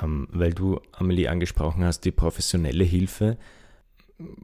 Ähm, 0.00 0.28
weil 0.30 0.52
du, 0.52 0.80
Amelie, 0.92 1.28
angesprochen 1.28 1.84
hast, 1.84 2.04
die 2.04 2.10
professionelle 2.10 2.84
Hilfe. 2.84 3.36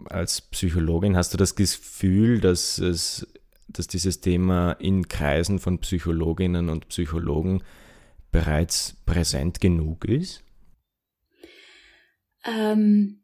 Als 0.06 0.40
Psychologin 0.40 1.16
hast 1.16 1.32
du 1.32 1.38
das 1.38 1.54
Gefühl, 1.56 2.40
dass 2.40 2.78
es 2.78 3.26
dass 3.68 3.86
dieses 3.86 4.20
Thema 4.20 4.72
in 4.72 5.08
Kreisen 5.08 5.58
von 5.58 5.78
Psychologinnen 5.78 6.68
und 6.68 6.88
Psychologen 6.88 7.62
bereits 8.32 8.96
präsent 9.06 9.60
genug 9.60 10.04
ist? 10.04 10.42
Ähm, 12.44 13.20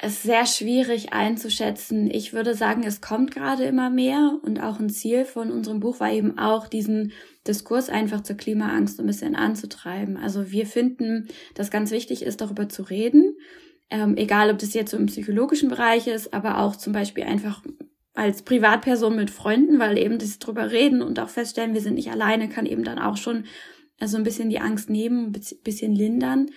es 0.00 0.12
ist 0.12 0.22
sehr 0.22 0.46
schwierig 0.46 1.12
einzuschätzen. 1.12 2.08
Ich 2.08 2.32
würde 2.32 2.54
sagen, 2.54 2.84
es 2.84 3.00
kommt 3.00 3.32
gerade 3.32 3.64
immer 3.64 3.90
mehr 3.90 4.38
und 4.42 4.60
auch 4.62 4.78
ein 4.78 4.90
Ziel 4.90 5.24
von 5.24 5.50
unserem 5.50 5.80
Buch 5.80 5.98
war 5.98 6.12
eben 6.12 6.38
auch, 6.38 6.68
diesen 6.68 7.12
Diskurs 7.48 7.88
einfach 7.88 8.20
zur 8.20 8.36
Klimaangst 8.36 9.00
ein 9.00 9.06
bisschen 9.06 9.34
anzutreiben. 9.34 10.16
Also 10.16 10.52
wir 10.52 10.66
finden, 10.66 11.28
dass 11.54 11.72
ganz 11.72 11.90
wichtig 11.90 12.22
ist, 12.22 12.40
darüber 12.40 12.68
zu 12.68 12.84
reden. 12.84 13.36
Ähm, 13.90 14.16
egal, 14.16 14.50
ob 14.52 14.58
das 14.58 14.72
jetzt 14.72 14.92
so 14.92 14.96
im 14.96 15.06
psychologischen 15.06 15.68
Bereich 15.68 16.06
ist, 16.06 16.32
aber 16.32 16.58
auch 16.58 16.76
zum 16.76 16.92
Beispiel 16.92 17.24
einfach 17.24 17.62
als 18.18 18.42
Privatperson 18.42 19.14
mit 19.14 19.30
Freunden, 19.30 19.78
weil 19.78 19.96
eben 19.96 20.18
das 20.18 20.40
drüber 20.40 20.72
reden 20.72 21.02
und 21.02 21.20
auch 21.20 21.28
feststellen, 21.28 21.72
wir 21.72 21.80
sind 21.80 21.94
nicht 21.94 22.10
alleine, 22.10 22.48
kann 22.48 22.66
eben 22.66 22.82
dann 22.82 22.98
auch 22.98 23.16
schon 23.16 23.44
so 24.04 24.16
ein 24.16 24.24
bisschen 24.24 24.50
die 24.50 24.58
Angst 24.58 24.90
nehmen, 24.90 25.26
ein 25.26 25.62
bisschen 25.62 25.94
lindern. 25.94 26.50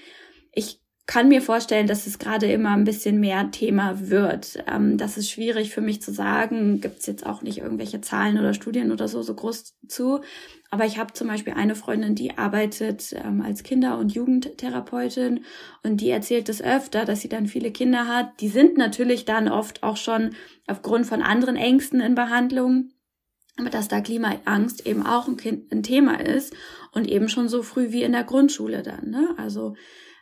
Ich 0.51 0.81
kann 1.11 1.27
mir 1.27 1.41
vorstellen, 1.41 1.87
dass 1.87 2.07
es 2.07 2.19
gerade 2.19 2.49
immer 2.49 2.69
ein 2.69 2.85
bisschen 2.85 3.19
mehr 3.19 3.51
Thema 3.51 4.09
wird. 4.09 4.63
Ähm, 4.65 4.97
das 4.97 5.17
ist 5.17 5.29
schwierig 5.29 5.71
für 5.71 5.81
mich 5.81 6.01
zu 6.01 6.13
sagen. 6.13 6.79
Gibt 6.79 6.99
es 6.99 7.05
jetzt 7.05 7.25
auch 7.25 7.41
nicht 7.41 7.57
irgendwelche 7.57 7.99
Zahlen 7.99 8.39
oder 8.39 8.53
Studien 8.53 8.93
oder 8.93 9.09
so 9.09 9.21
so 9.21 9.33
groß 9.33 9.77
zu. 9.89 10.21
Aber 10.69 10.85
ich 10.85 10.97
habe 10.97 11.11
zum 11.11 11.27
Beispiel 11.27 11.51
eine 11.51 11.75
Freundin, 11.75 12.15
die 12.15 12.37
arbeitet 12.37 13.13
ähm, 13.25 13.41
als 13.41 13.63
Kinder- 13.63 13.97
und 13.97 14.13
Jugendtherapeutin 14.13 15.43
und 15.83 15.99
die 15.99 16.09
erzählt 16.09 16.47
es 16.47 16.61
öfter, 16.61 17.03
dass 17.03 17.19
sie 17.19 17.27
dann 17.27 17.45
viele 17.45 17.71
Kinder 17.71 18.07
hat. 18.07 18.39
Die 18.39 18.47
sind 18.47 18.77
natürlich 18.77 19.25
dann 19.25 19.49
oft 19.49 19.83
auch 19.83 19.97
schon 19.97 20.33
aufgrund 20.65 21.07
von 21.07 21.21
anderen 21.21 21.57
Ängsten 21.57 21.99
in 21.99 22.15
Behandlung. 22.15 22.91
Aber 23.57 23.69
dass 23.69 23.89
da 23.89 23.99
Klimaangst 23.99 24.87
eben 24.87 25.05
auch 25.05 25.27
ein, 25.27 25.35
kind, 25.35 25.73
ein 25.73 25.83
Thema 25.83 26.21
ist 26.21 26.53
und 26.93 27.05
eben 27.09 27.27
schon 27.27 27.49
so 27.49 27.63
früh 27.63 27.91
wie 27.91 28.03
in 28.03 28.13
der 28.13 28.23
Grundschule 28.23 28.81
dann. 28.81 29.09
Ne? 29.09 29.35
Also 29.35 29.75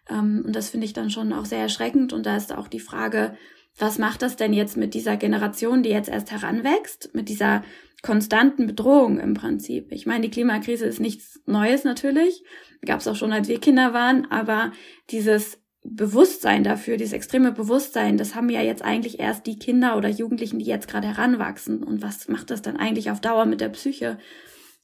ähm, 0.10 0.44
und 0.46 0.56
das 0.56 0.70
finde 0.70 0.86
ich 0.86 0.94
dann 0.94 1.10
schon 1.10 1.34
auch 1.34 1.46
sehr 1.46 1.60
erschreckend. 1.60 2.13
Und 2.13 2.25
da 2.25 2.36
ist 2.36 2.56
auch 2.56 2.68
die 2.68 2.80
Frage, 2.80 3.36
was 3.78 3.98
macht 3.98 4.22
das 4.22 4.36
denn 4.36 4.54
jetzt 4.54 4.78
mit 4.78 4.94
dieser 4.94 5.18
Generation, 5.18 5.84
die 5.84 5.89
jetzt 5.89 6.10
erst 6.10 6.32
heranwächst, 6.32 7.13
mit 7.13 7.30
dieser 7.30 7.63
konstanten 8.01 8.68
Bedrohung 8.68 9.20
im 9.20 9.34
Prinzip. 9.34 9.92
Ich 9.92 10.06
meine, 10.06 10.22
die 10.22 10.32
Klimakrise 10.32 10.86
ist 10.86 11.00
nichts 11.00 11.42
Neues 11.46 11.84
natürlich, 11.84 12.44
gab 12.86 13.00
es 13.00 13.08
auch 13.08 13.16
schon, 13.16 13.34
als 13.34 13.48
wir 13.48 13.60
Kinder 13.60 13.94
waren, 13.94 14.30
aber 14.32 14.72
dieses 15.10 15.60
Bewusstsein 15.84 16.63
dafür, 16.63 16.98
dieses 16.98 17.13
extreme 17.13 17.51
Bewusstsein, 17.51 18.18
das 18.18 18.36
haben 18.36 18.50
ja 18.50 18.62
jetzt 18.62 18.84
eigentlich 18.84 19.20
erst 19.20 19.48
die 19.48 19.58
Kinder 19.58 19.98
oder 19.98 20.10
Jugendlichen, 20.10 20.60
die 20.60 20.66
jetzt 20.66 20.88
gerade 20.88 21.08
heranwachsen. 21.08 21.84
Und 21.84 22.01
was 22.01 22.28
macht 22.28 22.51
das 22.51 22.62
dann 22.62 22.78
eigentlich 22.78 23.12
auf 23.12 23.22
Dauer 23.22 23.46
mit 23.46 23.62
der 23.62 23.70
Psyche? 23.70 24.18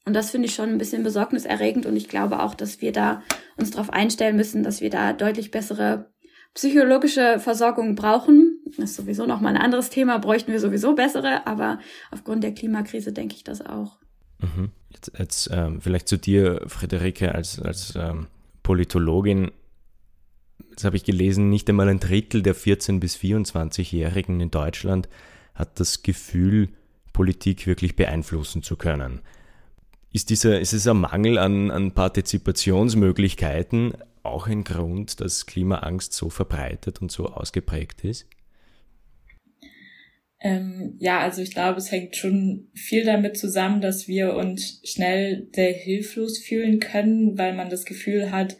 Und 0.05 0.13
das 0.13 0.31
finde 0.31 0.47
ich 0.47 0.53
schon 0.53 0.69
ein 0.69 0.77
bisschen 0.77 1.03
besorgniserregend 1.03 1.88
und 1.88 1.95
ich 1.95 2.07
glaube 2.07 2.43
auch, 2.43 2.53
dass 2.53 2.79
wir 2.79 2.91
da 2.91 3.24
uns 3.57 3.71
darauf 3.71 3.89
einstellen 3.91 4.35
müssen, 4.35 4.63
dass 4.63 4.79
wir 4.79 4.91
da 4.91 5.13
deutlich 5.13 5.50
bessere 5.50 6.12
psychologische 6.53 7.39
Versorgung 7.39 7.95
brauchen. 7.95 8.59
Das 8.77 8.91
ist 8.91 8.95
sowieso 8.95 9.25
nochmal 9.25 9.55
ein 9.55 9.62
anderes 9.62 9.89
Thema, 9.89 10.19
bräuchten 10.19 10.51
wir 10.51 10.59
sowieso 10.59 10.95
bessere, 10.95 11.47
aber 11.47 11.79
aufgrund 12.12 12.43
der 12.43 12.53
Klimakrise 12.53 13.13
denke 13.13 13.35
ich 13.35 13.43
das 13.43 13.65
auch. 13.65 13.97
Mhm. 14.39 14.71
Jetzt, 14.91 15.12
jetzt 15.17 15.50
ähm, 15.51 15.81
vielleicht 15.81 16.07
zu 16.07 16.17
dir, 16.17 16.62
Friederike, 16.67 17.33
als, 17.33 17.59
als 17.59 17.95
ähm, 17.95 18.27
Politologin. 18.63 19.51
Jetzt 20.69 20.85
habe 20.85 20.97
ich 20.97 21.03
gelesen, 21.03 21.50
nicht 21.50 21.69
einmal 21.69 21.89
ein 21.89 22.00
Drittel 22.00 22.41
der 22.41 22.55
14- 22.55 23.00
bis 23.00 23.15
24-Jährigen 23.17 24.39
in 24.39 24.51
Deutschland 24.51 25.09
hat 25.53 25.79
das 25.79 26.03
Gefühl, 26.03 26.69
Politik 27.13 27.65
wirklich 27.65 27.95
beeinflussen 27.95 28.62
zu 28.62 28.75
können. 28.75 29.21
Ist, 30.15 30.29
dieser, 30.29 30.62
ist 30.62 30.72
es 30.72 30.88
ein 30.88 30.95
Mangel 30.95 31.38
an, 31.38 31.69
an 31.72 31.91
Partizipationsmöglichkeiten 31.91 33.95
auch 34.24 34.48
ein 34.48 34.63
Grund, 34.63 35.19
dass 35.19 35.45
Klimaangst 35.45 36.13
so 36.13 36.29
verbreitet 36.29 37.01
und 37.01 37.12
so 37.12 37.25
ausgeprägt 37.25 38.05
ist? 38.05 38.25
Ähm, 40.39 40.95
ja, 41.00 41.19
also 41.19 41.41
ich 41.41 41.51
glaube, 41.51 41.79
es 41.79 41.91
hängt 41.91 42.15
schon 42.15 42.69
viel 42.74 43.03
damit 43.03 43.36
zusammen, 43.36 43.81
dass 43.81 44.07
wir 44.07 44.36
uns 44.36 44.79
schnell 44.86 45.50
sehr 45.53 45.74
hilflos 45.74 46.38
fühlen 46.38 46.79
können, 46.79 47.38
weil 47.38 47.53
man 47.53 47.69
das 47.69 47.84
Gefühl 47.84 48.31
hat, 48.31 48.55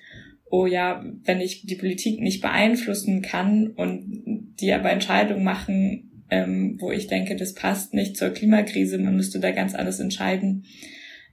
oh 0.51 0.65
ja, 0.65 1.05
wenn 1.24 1.39
ich 1.39 1.65
die 1.65 1.77
Politik 1.77 2.19
nicht 2.19 2.41
beeinflussen 2.41 3.21
kann 3.21 3.67
und 3.67 4.51
die 4.59 4.74
aber 4.74 4.91
Entscheidungen 4.91 5.45
machen, 5.45 6.25
ähm, 6.29 6.75
wo 6.81 6.91
ich 6.91 7.07
denke, 7.07 7.38
das 7.38 7.53
passt 7.53 7.93
nicht 7.93 8.17
zur 8.17 8.31
Klimakrise, 8.31 8.97
man 8.97 9.15
müsste 9.15 9.39
da 9.39 9.51
ganz 9.51 9.74
anders 9.74 10.01
entscheiden, 10.01 10.65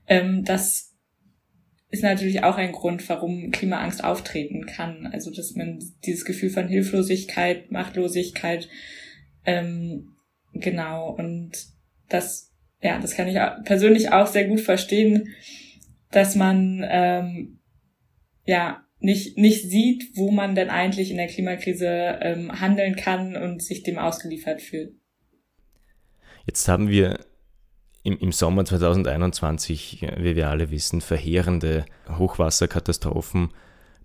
ähm, 0.07 0.43
das 0.43 0.93
ist 1.89 2.03
natürlich 2.03 2.43
auch 2.43 2.57
ein 2.57 2.71
Grund, 2.71 3.07
warum 3.07 3.51
Klimaangst 3.51 4.03
auftreten 4.03 4.65
kann. 4.65 5.07
Also 5.07 5.31
dass 5.31 5.55
man 5.55 5.79
dieses 6.05 6.25
Gefühl 6.25 6.49
von 6.49 6.67
Hilflosigkeit, 6.67 7.71
Machtlosigkeit 7.71 8.67
ähm, 9.45 10.13
Genau, 10.53 11.09
und 11.09 11.51
das, 12.09 12.51
ja, 12.81 12.99
das 12.99 13.15
kann 13.15 13.27
ich 13.27 13.37
persönlich 13.65 14.11
auch 14.11 14.27
sehr 14.27 14.47
gut 14.47 14.61
verstehen, 14.61 15.33
dass 16.11 16.35
man 16.35 16.85
ähm, 16.87 17.59
ja 18.45 18.85
nicht, 18.99 19.37
nicht 19.37 19.69
sieht, 19.69 20.15
wo 20.15 20.31
man 20.31 20.55
denn 20.55 20.69
eigentlich 20.69 21.09
in 21.11 21.17
der 21.17 21.27
Klimakrise 21.27 22.19
ähm, 22.21 22.61
handeln 22.61 22.95
kann 22.95 23.35
und 23.35 23.61
sich 23.63 23.83
dem 23.83 23.97
ausgeliefert 23.97 24.61
fühlt. 24.61 24.93
Jetzt 26.45 26.67
haben 26.67 26.87
wir 26.87 27.19
im, 28.03 28.17
im 28.17 28.31
Sommer 28.31 28.65
2021, 28.65 30.05
wie 30.17 30.35
wir 30.35 30.49
alle 30.49 30.69
wissen, 30.71 31.01
verheerende 31.01 31.85
Hochwasserkatastrophen 32.09 33.49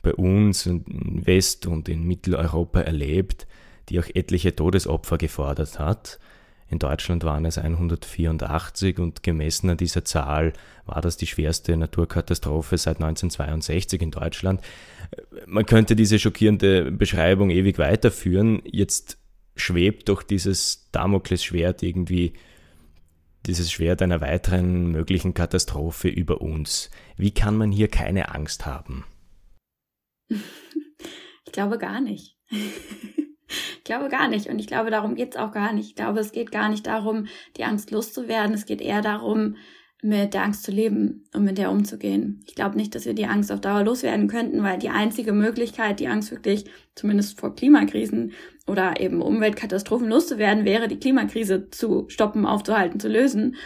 bei 0.02 0.14
uns 0.14 0.66
in 0.66 1.26
West- 1.26 1.66
und 1.66 1.88
in 1.88 2.04
Mitteleuropa 2.04 2.80
erlebt, 2.80 3.46
die 3.88 3.98
auch 3.98 4.06
etliche 4.14 4.54
Todesopfer 4.54 5.18
gefordert 5.18 5.78
hat. 5.78 6.18
In 6.70 6.78
Deutschland 6.78 7.24
waren 7.24 7.46
es 7.46 7.56
184 7.56 8.98
und 8.98 9.22
gemessen 9.22 9.70
an 9.70 9.78
dieser 9.78 10.04
Zahl 10.04 10.52
war 10.84 11.00
das 11.00 11.16
die 11.16 11.26
schwerste 11.26 11.76
Naturkatastrophe 11.76 12.76
seit 12.76 12.96
1962 12.96 14.02
in 14.02 14.10
Deutschland. 14.10 14.60
Man 15.46 15.64
könnte 15.64 15.96
diese 15.96 16.18
schockierende 16.18 16.92
Beschreibung 16.92 17.50
ewig 17.50 17.78
weiterführen. 17.78 18.60
Jetzt 18.70 19.16
schwebt 19.56 20.10
doch 20.10 20.22
dieses 20.22 20.90
Damoklesschwert 20.92 21.82
irgendwie, 21.82 22.34
dieses 23.46 23.70
Schwert 23.72 24.02
einer 24.02 24.20
weiteren 24.20 24.90
möglichen 24.90 25.34
Katastrophe 25.34 26.08
über 26.08 26.40
uns. 26.40 26.90
Wie 27.16 27.32
kann 27.32 27.56
man 27.56 27.72
hier 27.72 27.88
keine 27.88 28.34
Angst 28.34 28.66
haben? 28.66 29.04
Ich 31.46 31.52
glaube 31.52 31.78
gar 31.78 32.00
nicht. 32.00 32.36
Ich 33.78 33.84
glaube 33.84 34.10
gar 34.10 34.28
nicht. 34.28 34.48
Und 34.48 34.58
ich 34.58 34.66
glaube, 34.66 34.90
darum 34.90 35.14
geht's 35.14 35.38
auch 35.38 35.50
gar 35.50 35.72
nicht. 35.72 35.88
Ich 35.88 35.94
glaube, 35.94 36.20
es 36.20 36.32
geht 36.32 36.52
gar 36.52 36.68
nicht 36.68 36.86
darum, 36.86 37.26
die 37.56 37.64
Angst 37.64 37.90
loszuwerden. 37.90 38.52
Es 38.52 38.66
geht 38.66 38.82
eher 38.82 39.00
darum, 39.00 39.56
mit 40.02 40.34
der 40.34 40.44
Angst 40.44 40.62
zu 40.62 40.70
leben 40.70 41.24
und 41.34 41.44
mit 41.44 41.58
der 41.58 41.70
umzugehen. 41.70 42.40
Ich 42.46 42.54
glaube 42.54 42.76
nicht, 42.76 42.94
dass 42.94 43.04
wir 43.04 43.14
die 43.14 43.26
Angst 43.26 43.50
auf 43.50 43.60
Dauer 43.60 43.82
loswerden 43.82 44.28
könnten, 44.28 44.62
weil 44.62 44.78
die 44.78 44.90
einzige 44.90 45.32
Möglichkeit, 45.32 45.98
die 45.98 46.08
Angst 46.08 46.30
wirklich, 46.30 46.66
zumindest 46.94 47.40
vor 47.40 47.54
Klimakrisen 47.54 48.32
oder 48.66 49.00
eben 49.00 49.22
Umweltkatastrophen 49.22 50.08
loszuwerden, 50.08 50.64
wäre, 50.64 50.86
die 50.86 51.00
Klimakrise 51.00 51.70
zu 51.70 52.04
stoppen, 52.08 52.46
aufzuhalten, 52.46 53.00
zu 53.00 53.08
lösen. 53.08 53.56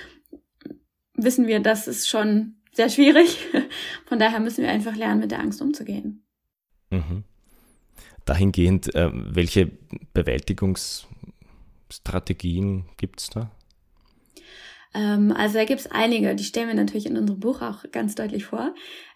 Wissen 1.15 1.47
wir, 1.47 1.61
das 1.61 1.87
ist 1.87 2.09
schon 2.09 2.55
sehr 2.73 2.89
schwierig. 2.89 3.39
Von 4.07 4.19
daher 4.19 4.41
müssen 4.41 4.63
wir 4.63 4.71
einfach 4.71 4.97
lernen, 4.97 5.21
mit 5.21 5.31
der 5.31 5.41
Angst 5.41 5.61
umzugehen. 5.61 6.25
Mhm 6.91 7.25
dahingehend, 8.25 8.95
äh, 8.95 9.11
welche 9.13 9.71
Bewältigungsstrategien 10.13 12.87
gibt 12.97 13.21
es 13.21 13.29
da? 13.31 13.51
Ähm, 14.95 15.33
also 15.33 15.59
da 15.59 15.65
gibt 15.65 15.81
es 15.81 15.91
einige, 15.91 16.35
die 16.35 16.45
stellen 16.45 16.69
wir 16.69 16.75
natürlich 16.75 17.07
in 17.07 17.17
unserem 17.17 17.41
Buch 17.41 17.63
auch 17.63 17.85
ganz 17.93 18.15
deutlich 18.15 18.45
vor. 18.45 18.75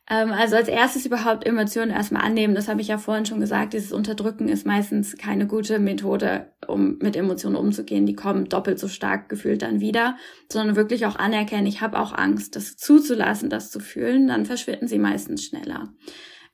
Ähm, 0.09 0.30
also 0.33 0.56
als 0.56 0.68
erstes 0.68 1.04
überhaupt 1.04 1.45
Emotionen 1.45 1.90
erstmal 1.90 2.23
annehmen, 2.23 2.54
das 2.54 2.68
habe 2.68 2.80
ich 2.80 2.88
ja 2.88 2.99
vorhin 2.99 3.26
schon 3.26 3.40
gesagt, 3.40 3.73
dieses 3.73 3.92
Unterdrücken 3.92 4.49
ist 4.49 4.64
meistens 4.66 5.16
keine 5.16 5.47
gute 5.47 5.78
Methode, 5.78 6.52
um 6.66 6.99
mit 6.99 7.16
Emotionen 7.16 7.56
umzugehen. 7.56 8.06
Die 8.06 8.14
kommen 8.14 8.49
doppelt 8.49 8.78
so 8.78 8.88
stark 8.88 9.28
gefühlt 9.28 9.62
dann 9.62 9.80
wieder, 9.80 10.16
sondern 10.50 10.76
wirklich 10.76 11.06
auch 11.06 11.16
anerkennen, 11.16 11.66
ich 11.66 11.80
habe 11.80 11.99
auch 11.99 12.12
Angst, 12.12 12.54
das 12.54 12.76
zuzulassen, 12.76 13.50
das 13.50 13.71
zu 13.71 13.80
fühlen, 13.80 14.28
dann 14.28 14.47
verschwinden 14.47 14.87
sie 14.87 14.99
meistens 14.99 15.45
schneller 15.45 15.88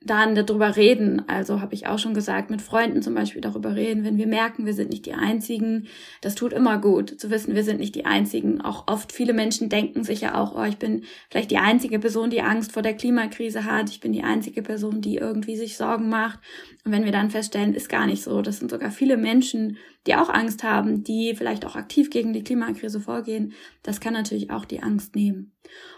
dann 0.04 0.34
darüber 0.34 0.76
reden. 0.76 1.22
Also 1.28 1.60
habe 1.60 1.74
ich 1.74 1.86
auch 1.86 1.98
schon 1.98 2.14
gesagt, 2.14 2.50
mit 2.50 2.62
Freunden 2.62 3.02
zum 3.02 3.14
Beispiel 3.14 3.40
darüber 3.40 3.74
reden, 3.74 4.04
wenn 4.04 4.18
wir 4.18 4.26
merken, 4.26 4.66
wir 4.66 4.74
sind 4.74 4.90
nicht 4.90 5.06
die 5.06 5.14
Einzigen. 5.14 5.88
Das 6.20 6.34
tut 6.34 6.52
immer 6.52 6.78
gut, 6.78 7.20
zu 7.20 7.30
wissen, 7.30 7.54
wir 7.54 7.64
sind 7.64 7.80
nicht 7.80 7.94
die 7.94 8.04
Einzigen. 8.04 8.60
Auch 8.60 8.88
oft 8.88 9.12
viele 9.12 9.32
Menschen 9.32 9.68
denken 9.68 10.04
sich 10.04 10.22
ja 10.22 10.34
auch, 10.34 10.56
oh, 10.56 10.64
ich 10.64 10.78
bin 10.78 11.04
vielleicht 11.30 11.50
die 11.50 11.58
einzige 11.58 11.98
Person, 11.98 12.30
die 12.30 12.42
Angst 12.42 12.72
vor 12.72 12.82
der 12.82 12.94
Klimakrise 12.94 13.64
hat. 13.64 13.90
Ich 13.90 14.00
bin 14.00 14.12
die 14.12 14.24
einzige 14.24 14.62
Person, 14.62 15.00
die 15.00 15.16
irgendwie 15.16 15.56
sich 15.56 15.76
Sorgen 15.76 16.08
macht. 16.08 16.40
Und 16.84 16.92
wenn 16.92 17.04
wir 17.04 17.12
dann 17.12 17.30
feststellen, 17.30 17.74
ist 17.74 17.88
gar 17.88 18.06
nicht 18.06 18.22
so. 18.22 18.42
Das 18.42 18.58
sind 18.58 18.70
sogar 18.70 18.90
viele 18.90 19.16
Menschen, 19.16 19.78
die 20.06 20.16
auch 20.16 20.28
Angst 20.28 20.64
haben, 20.64 21.04
die 21.04 21.34
vielleicht 21.36 21.64
auch 21.64 21.76
aktiv 21.76 22.10
gegen 22.10 22.32
die 22.32 22.42
Klimakrise 22.42 23.00
vorgehen. 23.00 23.52
Das 23.82 24.00
kann 24.00 24.14
natürlich 24.14 24.50
auch 24.50 24.64
die 24.64 24.82
Angst 24.82 25.14
nehmen. 25.14 25.52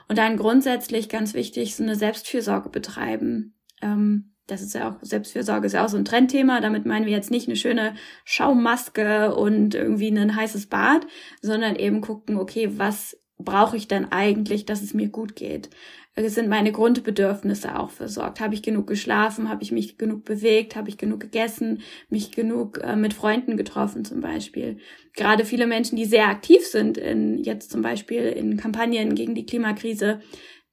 Und 0.08 0.18
dann 0.18 0.36
grundsätzlich 0.36 1.08
ganz 1.08 1.34
wichtig, 1.34 1.74
so 1.74 1.82
eine 1.82 1.96
Selbstfürsorge 1.96 2.68
betreiben 2.68 3.54
ähm, 3.84 4.34
das 4.46 4.60
ist 4.60 4.74
ja 4.74 4.90
auch, 4.90 4.96
Selbstfürsorge 5.00 5.66
ist 5.66 5.72
ja 5.72 5.84
auch 5.84 5.88
so 5.88 5.96
ein 5.96 6.04
Trendthema. 6.04 6.60
Damit 6.60 6.84
meinen 6.84 7.06
wir 7.06 7.12
jetzt 7.12 7.30
nicht 7.30 7.48
eine 7.48 7.56
schöne 7.56 7.94
Schaummaske 8.24 9.34
und 9.34 9.74
irgendwie 9.74 10.08
ein 10.08 10.36
heißes 10.36 10.66
Bad, 10.66 11.06
sondern 11.40 11.76
eben 11.76 12.00
gucken, 12.00 12.36
okay, 12.36 12.70
was 12.76 13.16
brauche 13.38 13.76
ich 13.76 13.88
denn 13.88 14.12
eigentlich, 14.12 14.66
dass 14.66 14.82
es 14.82 14.94
mir 14.94 15.08
gut 15.08 15.34
geht? 15.34 15.70
Sind 16.16 16.48
meine 16.48 16.70
Grundbedürfnisse 16.70 17.76
auch 17.76 17.90
versorgt. 17.90 18.38
Habe 18.38 18.54
ich 18.54 18.62
genug 18.62 18.86
geschlafen? 18.86 19.48
Habe 19.48 19.64
ich 19.64 19.72
mich 19.72 19.98
genug 19.98 20.24
bewegt? 20.24 20.76
Habe 20.76 20.88
ich 20.88 20.96
genug 20.96 21.20
gegessen? 21.20 21.82
Mich 22.08 22.30
genug 22.30 22.78
äh, 22.84 22.94
mit 22.94 23.14
Freunden 23.14 23.56
getroffen 23.56 24.04
zum 24.04 24.20
Beispiel? 24.20 24.78
Gerade 25.14 25.44
viele 25.44 25.66
Menschen, 25.66 25.96
die 25.96 26.04
sehr 26.04 26.28
aktiv 26.28 26.64
sind, 26.64 26.98
in, 26.98 27.38
jetzt 27.38 27.72
zum 27.72 27.82
Beispiel 27.82 28.22
in 28.26 28.56
Kampagnen 28.56 29.16
gegen 29.16 29.34
die 29.34 29.46
Klimakrise, 29.46 30.20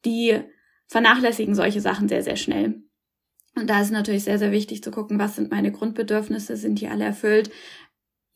die 0.06 0.42
vernachlässigen 0.88 1.56
solche 1.56 1.82
Sachen 1.82 2.08
sehr, 2.08 2.22
sehr 2.22 2.36
schnell. 2.36 2.84
Und 3.56 3.70
da 3.70 3.82
ist 3.82 3.92
natürlich 3.92 4.24
sehr, 4.24 4.40
sehr 4.40 4.52
wichtig 4.52 4.84
zu 4.84 4.92
gucken, 4.92 5.20
was 5.20 5.36
sind 5.36 5.52
meine 5.52 5.72
Grundbedürfnisse, 5.72 6.56
sind 6.56 6.80
die 6.80 6.88
alle 6.88 7.04
erfüllt. 7.04 7.52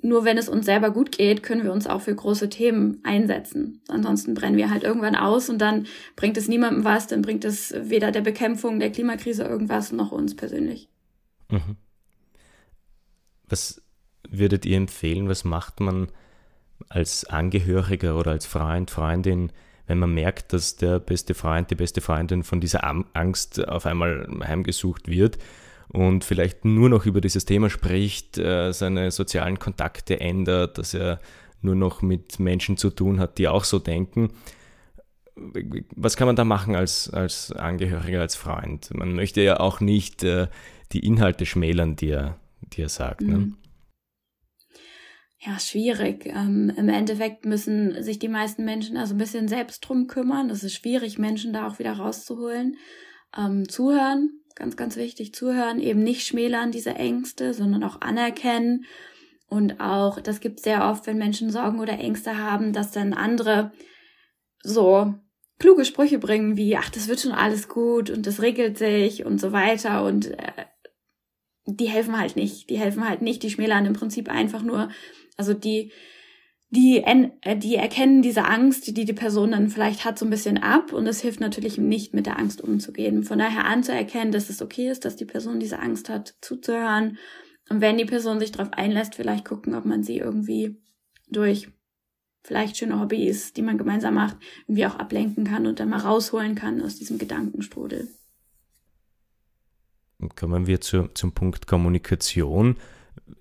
Nur 0.02 0.26
wenn 0.26 0.38
es 0.38 0.50
uns 0.50 0.66
selber 0.66 0.92
gut 0.92 1.12
geht, 1.12 1.42
können 1.42 1.64
wir 1.64 1.72
uns 1.72 1.88
auch 1.88 2.02
für 2.02 2.14
große 2.14 2.50
Themen 2.50 3.00
einsetzen. 3.04 3.82
Ansonsten 3.88 4.34
brennen 4.34 4.58
wir 4.58 4.70
halt 4.70 4.84
irgendwann 4.84 5.16
aus 5.16 5.50
und 5.50 5.60
dann 5.60 5.88
bringt 6.16 6.38
es 6.38 6.48
niemandem 6.48 6.84
was, 6.84 7.08
dann 7.08 7.22
bringt 7.22 7.46
es 7.46 7.74
weder 7.76 8.12
der 8.12 8.22
Bekämpfung 8.22 8.80
der 8.80 8.92
Klimakrise 8.92 9.44
irgendwas 9.44 9.92
noch 9.92 10.12
uns 10.12 10.36
persönlich. 10.36 10.90
Mhm. 11.50 11.78
Was 13.48 13.82
würdet 14.30 14.66
ihr 14.66 14.78
empfehlen? 14.78 15.30
Was 15.30 15.44
macht 15.44 15.80
man 15.80 16.10
als 16.90 17.26
Angehöriger 17.26 18.18
oder 18.20 18.32
als 18.32 18.46
Freund, 18.46 18.92
Freundin, 18.92 19.52
wenn 19.88 20.00
man 20.00 20.14
merkt, 20.14 20.54
dass 20.54 20.76
der 20.76 21.00
beste 21.00 21.34
Freund, 21.34 21.70
die 21.70 21.76
beste 21.76 22.02
Freundin 22.02 22.44
von 22.44 22.60
dieser 22.60 22.84
Angst 23.14 23.68
auf 23.68 23.86
einmal 23.86 24.28
heimgesucht 24.44 25.08
wird 25.08 25.38
und 25.90 26.24
vielleicht 26.24 26.66
nur 26.66 26.90
noch 26.90 27.06
über 27.06 27.22
dieses 27.22 27.46
Thema 27.46 27.70
spricht, 27.70 28.38
äh, 28.38 28.72
seine 28.72 29.12
sozialen 29.12 29.60
Kontakte 29.60 30.20
ändert, 30.20 30.78
dass 30.78 30.94
er 30.94 31.20
nur 31.62 31.76
noch 31.76 32.02
mit 32.02 32.40
Menschen 32.40 32.78
zu 32.78 32.90
tun 32.90 33.20
hat, 33.20 33.38
die 33.38 33.48
auch 33.48 33.64
so 33.64 33.80
denken. 33.80 34.30
Was 35.96 36.16
kann 36.16 36.28
man 36.28 36.36
da 36.36 36.46
machen 36.46 36.76
als, 36.76 37.10
als 37.10 37.52
Angehöriger, 37.52 38.22
als 38.22 38.36
Freund? 38.36 38.94
Man 38.94 39.14
möchte 39.14 39.42
ja 39.42 39.60
auch 39.60 39.82
nicht 39.82 40.24
äh, 40.24 40.48
die 40.94 41.06
Inhalte 41.06 41.46
schmälern, 41.46 41.96
die 41.96 42.12
er, 42.12 42.40
die 42.62 42.82
er 42.84 42.90
sagt. 42.90 43.22
Ne? 43.22 43.38
Mhm. 43.38 43.44
Ne? 43.44 43.54
Ja, 45.46 45.60
schwierig. 45.60 46.26
Ähm, 46.26 46.72
Im 46.76 46.90
Endeffekt 46.90 47.46
müssen 47.46 48.02
sich 48.02 48.20
die 48.20 48.30
meisten 48.30 48.66
Menschen 48.66 48.98
also 48.98 49.14
ein 49.14 49.20
bisschen 49.20 49.48
selbst 49.48 49.82
drum 49.82 50.08
kümmern. 50.08 50.50
Es 50.50 50.64
ist 50.64 50.74
schwierig, 50.74 51.20
Menschen 51.20 51.54
da 51.54 51.68
auch 51.68 51.78
wieder 51.78 51.94
rauszuholen. 51.94 52.78
Ähm, 53.38 53.70
zuhören, 53.70 54.42
ganz, 54.56 54.76
ganz 54.76 54.96
wichtig, 54.96 55.34
zuhören, 55.34 55.80
eben 55.80 56.02
nicht 56.02 56.26
schmälern 56.26 56.72
diese 56.72 56.96
Ängste, 56.96 57.54
sondern 57.54 57.84
auch 57.84 58.02
anerkennen. 58.02 58.86
Und 59.48 59.80
auch, 59.80 60.20
das 60.20 60.40
gibt 60.40 60.62
sehr 60.62 60.90
oft, 60.90 61.06
wenn 61.06 61.18
Menschen 61.18 61.52
Sorgen 61.52 61.80
oder 61.80 62.00
Ängste 62.00 62.38
haben, 62.38 62.74
dass 62.74 62.92
dann 62.92 63.14
andere 63.14 63.72
so 64.64 65.14
kluge 65.60 65.86
Sprüche 65.86 66.18
bringen 66.18 66.58
wie, 66.58 66.76
ach, 66.76 66.90
das 66.90 67.08
wird 67.08 67.20
schon 67.20 67.32
alles 67.32 67.70
gut 67.70 68.10
und 68.10 68.26
das 68.26 68.42
regelt 68.42 68.78
sich 68.78 69.26
und 69.26 69.40
so 69.40 69.52
weiter 69.52 70.04
und 70.04 70.32
äh, 70.32 70.66
die 71.68 71.90
helfen 71.90 72.18
halt 72.18 72.36
nicht. 72.36 72.70
Die 72.70 72.78
helfen 72.78 73.08
halt 73.08 73.22
nicht. 73.22 73.42
Die 73.44 73.50
schmälern 73.50 73.86
im 73.86 73.94
Prinzip 73.94 74.30
einfach 74.30 74.62
nur 74.62 74.90
also 75.38 75.54
die, 75.54 75.92
die, 76.70 77.04
äh, 77.04 77.58
die 77.58 77.76
erkennen 77.76 78.22
diese 78.22 78.46
Angst, 78.46 78.88
die 78.88 78.94
die 78.94 79.14
Person 79.14 79.52
dann 79.52 79.70
vielleicht 79.70 80.06
hat, 80.06 80.20
so 80.20 80.26
ein 80.26 80.30
bisschen 80.32 80.58
ab 80.58 80.94
und 80.94 81.08
es 81.08 81.22
hilft 81.22 81.40
natürlich 81.40 81.78
nicht, 81.78 82.14
mit 82.14 82.26
der 82.26 82.40
Angst 82.40 82.62
umzugehen. 82.62 83.24
Von 83.24 83.40
daher 83.40 83.66
anzuerkennen, 83.66 84.32
dass 84.32 84.50
es 84.50 84.62
okay 84.62 84.90
ist, 84.90 85.06
dass 85.06 85.16
die 85.16 85.26
Person 85.26 85.60
diese 85.60 85.80
Angst 85.80 86.10
hat, 86.10 86.36
zuzuhören. 86.42 87.18
Und 87.70 87.82
wenn 87.82 87.98
die 87.98 88.06
Person 88.06 88.40
sich 88.40 88.52
darauf 88.52 88.74
einlässt, 88.74 89.16
vielleicht 89.16 89.46
gucken, 89.46 89.74
ob 89.76 89.86
man 89.86 90.04
sie 90.04 90.18
irgendwie 90.18 90.78
durch 91.30 91.70
vielleicht 92.44 92.78
schöne 92.78 93.00
Hobbys, 93.00 93.54
die 93.54 93.64
man 93.64 93.78
gemeinsam 93.78 94.14
macht, 94.14 94.38
irgendwie 94.68 94.86
auch 94.86 94.96
ablenken 94.96 95.46
kann 95.46 95.66
und 95.66 95.80
dann 95.80 95.90
mal 95.90 96.00
rausholen 96.00 96.56
kann 96.56 96.82
aus 96.82 96.96
diesem 96.96 97.18
Gedankenstrudel. 97.18 98.08
Kommen 100.36 100.68
wir 100.68 100.80
zu, 100.80 101.10
zum 101.14 101.34
Punkt 101.34 101.68
Kommunikation. 101.68 102.78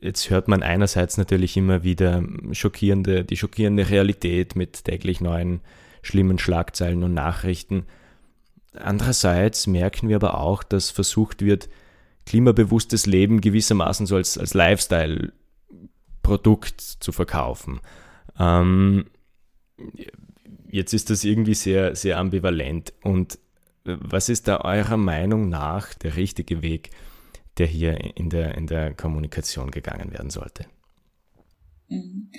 Jetzt 0.01 0.31
hört 0.31 0.49
man 0.49 0.63
einerseits 0.63 1.17
natürlich 1.17 1.57
immer 1.57 1.83
wieder 1.83 2.23
schockierende, 2.53 3.25
die 3.25 3.37
schockierende 3.37 3.89
Realität 3.89 4.57
mit 4.57 4.85
täglich 4.85 5.21
neuen 5.21 5.61
schlimmen 6.03 6.39
Schlagzeilen 6.39 7.03
und 7.03 7.15
Nachrichten. 7.15 7.87
Andererseits 8.75 9.67
merken 9.67 10.09
wir 10.09 10.17
aber 10.17 10.39
auch, 10.39 10.63
dass 10.63 10.91
versucht 10.91 11.43
wird, 11.43 11.69
klimabewusstes 12.27 13.07
Leben 13.07 13.41
gewissermaßen 13.41 14.07
so 14.07 14.17
als, 14.17 14.37
als 14.39 14.55
Lifestyle-Produkt 14.55 16.81
zu 16.81 17.13
verkaufen. 17.13 17.81
Ähm, 18.39 19.07
jetzt 20.69 20.93
ist 20.93 21.11
das 21.11 21.25
irgendwie 21.25 21.55
sehr, 21.55 21.97
sehr 21.97 22.19
ambivalent. 22.19 22.93
Und 23.03 23.39
was 23.85 24.29
ist 24.29 24.49
da 24.49 24.63
eurer 24.63 24.97
Meinung 24.97 25.49
nach 25.49 25.95
der 25.95 26.17
richtige 26.17 26.63
Weg, 26.63 26.91
der 27.59 27.67
hier 27.67 27.99
in 28.17 28.31
der, 28.31 28.57
in 28.57 28.67
der 28.67 28.95
Kommunikation 28.95 29.71
gegangen 29.71 30.13
werden 30.13 30.31
sollte? 30.31 30.67
Mhm. 31.89 32.31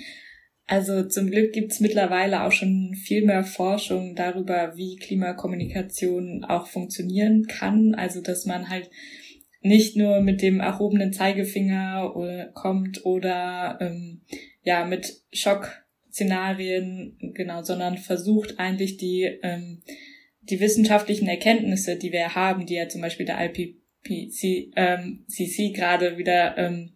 Also 0.66 1.04
zum 1.04 1.30
Glück 1.30 1.52
gibt's 1.52 1.78
mittlerweile 1.78 2.42
auch 2.42 2.50
schon 2.50 2.94
viel 2.94 3.24
mehr 3.24 3.44
Forschung 3.44 4.16
darüber, 4.16 4.76
wie 4.76 4.96
Klimakommunikation 4.96 6.44
auch 6.44 6.66
funktionieren 6.66 7.46
kann. 7.46 7.94
Also 7.94 8.20
dass 8.20 8.46
man 8.46 8.68
halt 8.68 8.90
nicht 9.60 9.96
nur 9.96 10.20
mit 10.20 10.42
dem 10.42 10.58
erhobenen 10.58 11.12
Zeigefinger 11.12 12.50
kommt 12.54 13.04
oder 13.04 13.78
ähm, 13.80 14.22
ja 14.64 14.84
mit 14.84 15.22
Schockszenarien, 15.32 17.16
genau, 17.34 17.62
sondern 17.62 17.96
versucht 17.98 18.58
eigentlich 18.58 18.96
die 18.96 19.22
ähm, 19.42 19.82
die 20.42 20.60
wissenschaftlichen 20.60 21.28
Erkenntnisse, 21.28 21.96
die 21.96 22.12
wir 22.12 22.34
haben, 22.34 22.66
die 22.66 22.74
ja 22.74 22.88
zum 22.88 23.00
Beispiel 23.00 23.26
der 23.26 23.38
IPCC 24.08 24.72
ähm, 24.76 25.24
CC 25.28 25.70
gerade 25.70 26.18
wieder 26.18 26.56
ähm, 26.58 26.92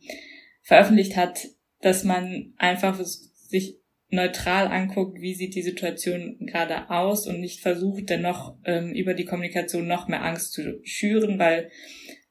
veröffentlicht 0.62 1.16
hat, 1.16 1.48
dass 1.80 2.04
man 2.04 2.54
einfach 2.56 2.98
sich 3.02 3.78
neutral 4.10 4.66
anguckt, 4.66 5.20
wie 5.20 5.34
sieht 5.34 5.54
die 5.54 5.62
Situation 5.62 6.36
gerade 6.40 6.90
aus 6.90 7.26
und 7.26 7.40
nicht 7.40 7.60
versucht, 7.60 8.10
dennoch 8.10 8.56
ähm, 8.64 8.92
über 8.92 9.14
die 9.14 9.24
Kommunikation 9.24 9.86
noch 9.86 10.08
mehr 10.08 10.24
Angst 10.24 10.52
zu 10.52 10.80
schüren, 10.82 11.38
weil 11.38 11.70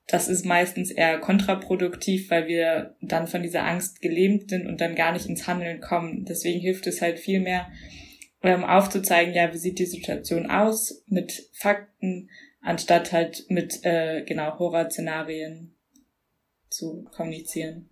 das 0.08 0.28
ist 0.28 0.46
meistens 0.46 0.92
eher 0.92 1.20
kontraproduktiv, 1.20 2.32
weil 2.32 2.48
wir 2.48 2.96
dann 3.02 3.28
von 3.28 3.44
dieser 3.44 3.64
Angst 3.64 4.02
gelähmt 4.02 4.50
sind 4.50 4.66
und 4.66 4.82
dann 4.82 4.96
gar 4.96 5.14
nicht 5.14 5.28
ins 5.28 5.48
Handeln 5.48 5.82
kommen. 5.82 6.26
Deswegen 6.26 6.60
hilft 6.60 6.88
es 6.88 7.02
halt 7.02 7.20
viel 7.20 7.40
mehr, 7.40 7.72
ähm, 8.42 8.64
aufzuzeigen, 8.64 9.34
ja, 9.34 9.54
wie 9.54 9.58
sieht 9.58 9.80
die 9.80 9.86
Situation 9.86 10.50
aus 10.50 11.04
mit 11.08 11.50
Fakten, 11.54 12.30
anstatt 12.62 13.12
halt 13.12 13.46
mit 13.50 13.84
äh, 13.84 14.24
genau 14.26 14.58
Horrorszenarien 14.60 15.76
zu 16.70 17.06
kommunizieren. 17.16 17.90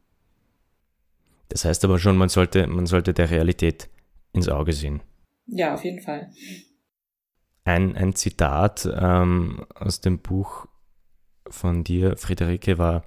Das 1.50 1.66
heißt 1.66 1.86
aber 1.86 2.00
schon, 2.00 2.18
man 2.18 2.30
sollte, 2.30 2.68
man 2.68 2.86
sollte 2.86 3.14
der 3.14 3.32
Realität 3.32 3.90
ins 4.34 4.50
Auge 4.50 4.74
sehen. 4.74 5.02
Ja, 5.46 5.74
auf 5.74 5.84
jeden 5.84 6.02
Fall. 6.02 6.32
Ein, 7.64 7.96
ein 7.96 8.14
Zitat 8.16 8.88
ähm, 9.00 9.66
aus 9.74 10.02
dem 10.02 10.20
Buch 10.20 10.68
von 11.50 11.84
dir, 11.84 12.18
Friederike, 12.18 12.78
war, 12.78 13.06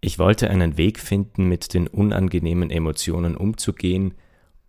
ich 0.00 0.18
wollte 0.18 0.50
einen 0.50 0.76
Weg 0.76 0.98
finden, 0.98 1.48
mit 1.48 1.74
den 1.74 1.86
unangenehmen 1.86 2.70
Emotionen 2.70 3.36
umzugehen, 3.36 4.14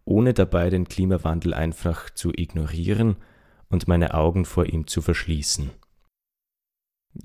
ohne 0.05 0.33
dabei 0.33 0.69
den 0.69 0.87
Klimawandel 0.87 1.53
einfach 1.53 2.09
zu 2.09 2.31
ignorieren 2.33 3.17
und 3.73 3.87
meine 3.87 4.13
Augen 4.13 4.45
vor 4.45 4.67
ihm 4.67 4.87
zu 4.87 5.01
verschließen. 5.01 5.71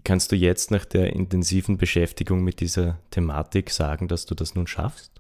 Kannst 0.05 0.33
du 0.33 0.37
jetzt 0.37 0.71
nach 0.71 0.85
der 0.85 1.13
intensiven 1.13 1.79
Beschäftigung 1.79 2.43
mit 2.43 2.61
dieser 2.61 3.01
Thematik 3.11 3.71
sagen, 3.71 4.09
dass 4.09 4.27
du 4.27 4.35
das 4.35 4.55
nun 4.55 4.67
schaffst? 4.67 5.13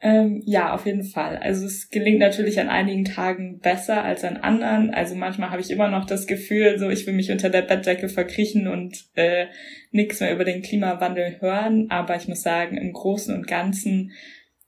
Ähm, 0.00 0.42
ja, 0.44 0.74
auf 0.74 0.84
jeden 0.84 1.04
Fall. 1.04 1.36
Also 1.36 1.64
es 1.64 1.88
gelingt 1.88 2.18
natürlich 2.18 2.58
an 2.58 2.68
einigen 2.68 3.04
Tagen 3.04 3.60
besser 3.60 4.02
als 4.02 4.24
an 4.24 4.36
anderen. 4.36 4.92
Also 4.92 5.14
manchmal 5.14 5.50
habe 5.50 5.62
ich 5.62 5.70
immer 5.70 5.88
noch 5.88 6.06
das 6.06 6.26
Gefühl, 6.26 6.76
so 6.78 6.90
ich 6.90 7.06
will 7.06 7.14
mich 7.14 7.30
unter 7.30 7.50
der 7.50 7.62
Bettdecke 7.62 8.08
verkriechen 8.08 8.66
und 8.66 9.04
äh, 9.14 9.46
nichts 9.92 10.18
mehr 10.18 10.34
über 10.34 10.44
den 10.44 10.62
Klimawandel 10.62 11.40
hören. 11.40 11.88
Aber 11.88 12.16
ich 12.16 12.26
muss 12.26 12.42
sagen, 12.42 12.76
im 12.76 12.92
Großen 12.92 13.32
und 13.32 13.46
Ganzen 13.46 14.10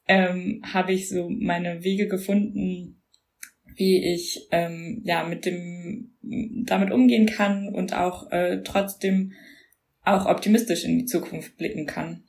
ähm, 0.07 0.63
habe 0.73 0.93
ich 0.93 1.09
so 1.09 1.29
meine 1.29 1.83
Wege 1.83 2.07
gefunden, 2.07 3.03
wie 3.77 4.15
ich 4.15 4.49
ähm, 4.51 5.03
ja 5.05 5.25
mit 5.25 5.45
dem 5.45 6.17
damit 6.23 6.93
umgehen 6.93 7.27
kann 7.27 7.69
und 7.69 7.93
auch 7.95 8.31
äh, 8.31 8.63
trotzdem 8.63 9.33
auch 10.03 10.27
optimistisch 10.27 10.85
in 10.85 10.99
die 10.99 11.07
Zukunft 11.07 11.57
blicken 11.57 11.87
kann. 11.87 12.25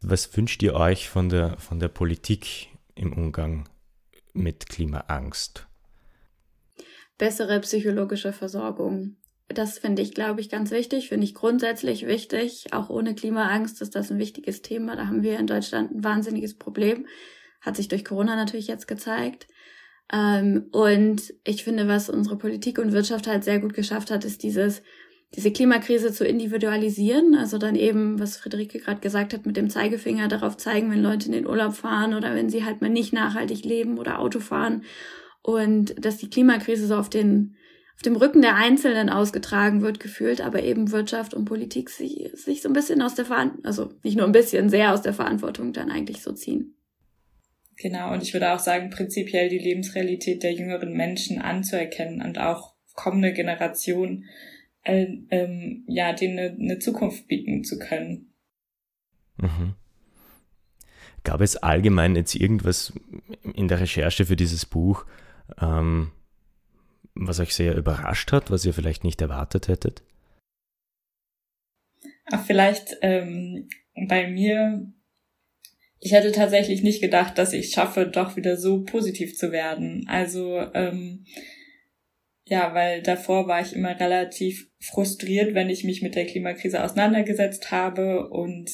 Was 0.00 0.36
wünscht 0.36 0.62
ihr 0.62 0.74
euch 0.74 1.08
von 1.08 1.28
der, 1.28 1.58
von 1.58 1.80
der 1.80 1.88
Politik 1.88 2.68
im 2.94 3.12
Umgang 3.12 3.68
mit 4.32 4.68
Klimaangst? 4.68 5.66
Bessere 7.18 7.60
psychologische 7.60 8.32
Versorgung. 8.32 9.16
Das 9.48 9.78
finde 9.78 10.02
ich, 10.02 10.14
glaube 10.14 10.40
ich, 10.40 10.50
ganz 10.50 10.70
wichtig, 10.70 11.08
finde 11.08 11.24
ich 11.24 11.34
grundsätzlich 11.34 12.06
wichtig. 12.06 12.72
Auch 12.72 12.90
ohne 12.90 13.14
Klimaangst 13.14 13.82
ist 13.82 13.96
das 13.96 14.10
ein 14.12 14.18
wichtiges 14.18 14.62
Thema. 14.62 14.94
Da 14.94 15.06
haben 15.06 15.22
wir 15.22 15.38
in 15.38 15.46
Deutschland 15.46 15.90
ein 15.90 16.04
wahnsinniges 16.04 16.56
Problem. 16.56 17.06
Hat 17.60 17.76
sich 17.76 17.88
durch 17.88 18.04
Corona 18.04 18.36
natürlich 18.36 18.68
jetzt 18.68 18.86
gezeigt. 18.86 19.48
Ähm, 20.12 20.66
und 20.72 21.34
ich 21.44 21.64
finde, 21.64 21.88
was 21.88 22.08
unsere 22.08 22.36
Politik 22.36 22.78
und 22.78 22.92
Wirtschaft 22.92 23.26
halt 23.26 23.44
sehr 23.44 23.58
gut 23.60 23.74
geschafft 23.74 24.10
hat, 24.10 24.24
ist 24.24 24.42
dieses 24.42 24.82
diese 25.34 25.52
Klimakrise 25.52 26.12
zu 26.12 26.24
individualisieren, 26.24 27.34
also 27.34 27.58
dann 27.58 27.76
eben, 27.76 28.18
was 28.18 28.38
Friederike 28.38 28.78
gerade 28.78 29.00
gesagt 29.00 29.34
hat, 29.34 29.44
mit 29.44 29.56
dem 29.56 29.68
Zeigefinger 29.68 30.26
darauf 30.28 30.56
zeigen, 30.56 30.90
wenn 30.90 31.02
Leute 31.02 31.26
in 31.26 31.32
den 31.32 31.46
Urlaub 31.46 31.74
fahren 31.74 32.14
oder 32.14 32.34
wenn 32.34 32.48
sie 32.48 32.64
halt 32.64 32.80
mal 32.80 32.88
nicht 32.88 33.12
nachhaltig 33.12 33.64
leben 33.64 33.98
oder 33.98 34.20
Auto 34.20 34.40
fahren 34.40 34.84
und 35.42 36.02
dass 36.02 36.16
die 36.16 36.30
Klimakrise 36.30 36.86
so 36.86 36.96
auf 36.96 37.10
den 37.10 37.56
auf 37.94 38.02
dem 38.02 38.14
Rücken 38.14 38.42
der 38.42 38.54
Einzelnen 38.54 39.10
ausgetragen 39.10 39.82
wird, 39.82 39.98
gefühlt, 39.98 40.40
aber 40.40 40.62
eben 40.62 40.92
Wirtschaft 40.92 41.34
und 41.34 41.46
Politik 41.46 41.90
sich, 41.90 42.30
sich 42.32 42.62
so 42.62 42.68
ein 42.68 42.72
bisschen 42.72 43.02
aus 43.02 43.16
der 43.16 43.24
Verantwortung, 43.24 43.64
also 43.64 43.92
nicht 44.04 44.16
nur 44.16 44.24
ein 44.24 44.30
bisschen, 44.30 44.70
sehr 44.70 44.94
aus 44.94 45.02
der 45.02 45.14
Verantwortung 45.14 45.72
dann 45.72 45.90
eigentlich 45.90 46.22
so 46.22 46.30
ziehen. 46.30 46.77
Genau, 47.80 48.12
und 48.12 48.22
ich 48.22 48.32
würde 48.32 48.52
auch 48.52 48.58
sagen, 48.58 48.90
prinzipiell 48.90 49.48
die 49.48 49.58
Lebensrealität 49.58 50.42
der 50.42 50.52
jüngeren 50.52 50.92
Menschen 50.92 51.40
anzuerkennen 51.40 52.22
und 52.22 52.38
auch 52.38 52.74
kommende 52.94 53.32
Generationen 53.32 54.24
äh, 54.82 55.06
ähm, 55.30 55.84
ja, 55.86 56.12
denen 56.12 56.38
eine, 56.38 56.56
eine 56.58 56.78
Zukunft 56.80 57.28
bieten 57.28 57.62
zu 57.62 57.78
können. 57.78 58.34
Mhm. 59.36 59.74
Gab 61.22 61.40
es 61.40 61.56
allgemein 61.56 62.16
jetzt 62.16 62.34
irgendwas 62.34 62.92
in 63.54 63.68
der 63.68 63.80
Recherche 63.80 64.26
für 64.26 64.36
dieses 64.36 64.66
Buch, 64.66 65.04
ähm, 65.60 66.10
was 67.14 67.38
euch 67.38 67.54
sehr 67.54 67.76
überrascht 67.76 68.32
hat, 68.32 68.50
was 68.50 68.64
ihr 68.64 68.74
vielleicht 68.74 69.04
nicht 69.04 69.20
erwartet 69.20 69.68
hättet? 69.68 70.02
Ach, 72.26 72.44
vielleicht 72.44 72.96
ähm, 73.02 73.68
bei 74.08 74.28
mir, 74.28 74.92
ich 76.00 76.12
hätte 76.12 76.32
tatsächlich 76.32 76.82
nicht 76.82 77.00
gedacht, 77.00 77.38
dass 77.38 77.52
ich 77.52 77.70
schaffe, 77.70 78.06
doch 78.06 78.36
wieder 78.36 78.56
so 78.56 78.84
positiv 78.84 79.36
zu 79.36 79.52
werden. 79.52 80.06
Also 80.08 80.58
ähm, 80.74 81.24
ja, 82.44 82.72
weil 82.74 83.02
davor 83.02 83.46
war 83.46 83.60
ich 83.60 83.74
immer 83.74 83.98
relativ 83.98 84.70
frustriert, 84.80 85.54
wenn 85.54 85.68
ich 85.68 85.84
mich 85.84 86.02
mit 86.02 86.14
der 86.14 86.26
Klimakrise 86.26 86.82
auseinandergesetzt 86.82 87.70
habe 87.70 88.28
und 88.30 88.70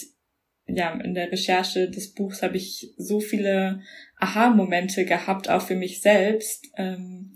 ja, 0.66 0.92
in 1.00 1.14
der 1.14 1.30
Recherche 1.30 1.90
des 1.90 2.14
Buchs 2.14 2.42
habe 2.42 2.56
ich 2.56 2.94
so 2.96 3.20
viele 3.20 3.82
Aha-Momente 4.18 5.04
gehabt, 5.04 5.50
auch 5.50 5.60
für 5.60 5.76
mich 5.76 6.00
selbst, 6.00 6.66
ähm, 6.76 7.34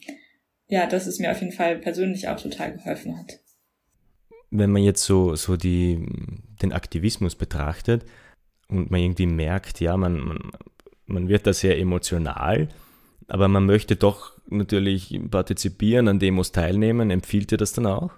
ja, 0.67 0.87
dass 0.87 1.07
es 1.07 1.19
mir 1.19 1.31
auf 1.31 1.41
jeden 1.41 1.53
Fall 1.53 1.79
persönlich 1.79 2.29
auch 2.29 2.41
total 2.41 2.73
geholfen 2.73 3.19
hat. 3.19 3.41
Wenn 4.51 4.71
man 4.71 4.83
jetzt 4.83 5.05
so, 5.05 5.35
so 5.35 5.57
die, 5.57 6.07
den 6.63 6.73
Aktivismus 6.73 7.35
betrachtet 7.35 8.05
und 8.69 8.91
man 8.91 9.01
irgendwie 9.01 9.27
merkt, 9.27 9.81
ja, 9.81 9.97
man, 9.97 10.21
man, 10.21 10.51
man 11.07 11.29
wird 11.29 11.47
da 11.47 11.53
sehr 11.53 11.79
emotional, 11.79 12.69
aber 13.27 13.49
man 13.49 13.67
möchte 13.67 13.97
doch 13.97 14.39
natürlich 14.51 15.19
partizipieren, 15.31 16.09
an 16.09 16.19
Demos 16.19 16.53
teilnehmen. 16.53 17.11
Empfiehlt 17.11 17.53
ihr 17.53 17.59
das 17.59 17.73
dann 17.73 17.87
auch? 17.87 18.11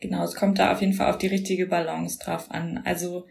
Genau, 0.00 0.24
es 0.24 0.34
kommt 0.34 0.58
da 0.58 0.72
auf 0.72 0.80
jeden 0.80 0.92
Fall 0.92 1.10
auf 1.10 1.18
die 1.18 1.26
richtige 1.26 1.66
Balance 1.66 2.18
drauf 2.18 2.50
an. 2.50 2.82
Also 2.84 3.26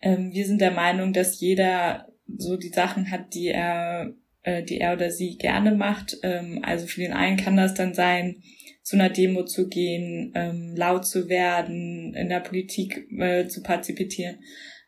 ähm, 0.00 0.32
wir 0.32 0.46
sind 0.46 0.60
der 0.60 0.70
Meinung, 0.70 1.12
dass 1.12 1.40
jeder 1.40 2.08
so 2.36 2.56
die 2.56 2.68
Sachen 2.68 3.10
hat, 3.10 3.34
die 3.34 3.48
er, 3.48 4.12
äh, 4.42 4.62
die 4.62 4.78
er 4.78 4.94
oder 4.94 5.10
sie 5.10 5.38
gerne 5.38 5.74
macht. 5.74 6.18
Ähm, 6.22 6.60
also 6.62 6.86
für 6.86 7.00
den 7.00 7.12
einen 7.12 7.38
kann 7.38 7.56
das 7.56 7.74
dann 7.74 7.94
sein, 7.94 8.42
zu 8.84 8.94
einer 8.94 9.10
Demo 9.10 9.44
zu 9.44 9.68
gehen, 9.68 10.32
ähm, 10.36 10.74
laut 10.76 11.04
zu 11.04 11.28
werden, 11.28 12.14
in 12.14 12.28
der 12.28 12.40
Politik 12.40 13.08
äh, 13.18 13.48
zu 13.48 13.62
partizipieren. 13.62 14.38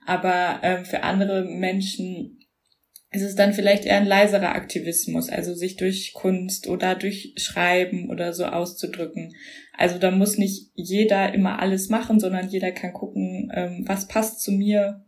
Aber 0.06 0.60
ähm, 0.62 0.84
für 0.84 1.02
andere 1.02 1.44
Menschen 1.44 2.36
es 3.16 3.22
ist 3.22 3.38
dann 3.38 3.54
vielleicht 3.54 3.84
eher 3.84 3.96
ein 3.96 4.06
leiserer 4.06 4.54
Aktivismus, 4.54 5.30
also 5.30 5.54
sich 5.54 5.76
durch 5.76 6.12
Kunst 6.12 6.66
oder 6.66 6.94
durch 6.94 7.32
Schreiben 7.36 8.10
oder 8.10 8.32
so 8.32 8.44
auszudrücken. 8.44 9.34
Also 9.72 9.98
da 9.98 10.10
muss 10.10 10.38
nicht 10.38 10.70
jeder 10.74 11.32
immer 11.32 11.60
alles 11.60 11.88
machen, 11.88 12.20
sondern 12.20 12.48
jeder 12.48 12.72
kann 12.72 12.92
gucken, 12.92 13.50
ähm, 13.54 13.84
was 13.86 14.08
passt 14.08 14.42
zu 14.42 14.52
mir 14.52 15.04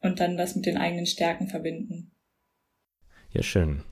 und 0.00 0.20
dann 0.20 0.36
das 0.36 0.54
mit 0.54 0.66
den 0.66 0.76
eigenen 0.76 1.06
Stärken 1.06 1.48
verbinden. 1.48 2.12
Ja, 3.32 3.42
schön. 3.42 3.82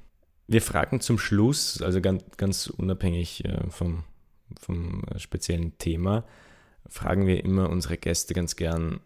Wir 0.46 0.62
fragen 0.62 1.00
zum 1.00 1.18
Schluss, 1.18 1.82
also 1.82 2.00
ganz, 2.00 2.24
ganz 2.36 2.68
unabhängig 2.68 3.44
äh, 3.44 3.68
vom, 3.70 4.04
vom 4.60 5.02
speziellen 5.16 5.76
Thema, 5.78 6.24
fragen 6.88 7.26
wir 7.26 7.44
immer 7.44 7.70
unsere 7.70 7.96
Gäste 7.96 8.34
ganz 8.34 8.56
gern, 8.56 9.00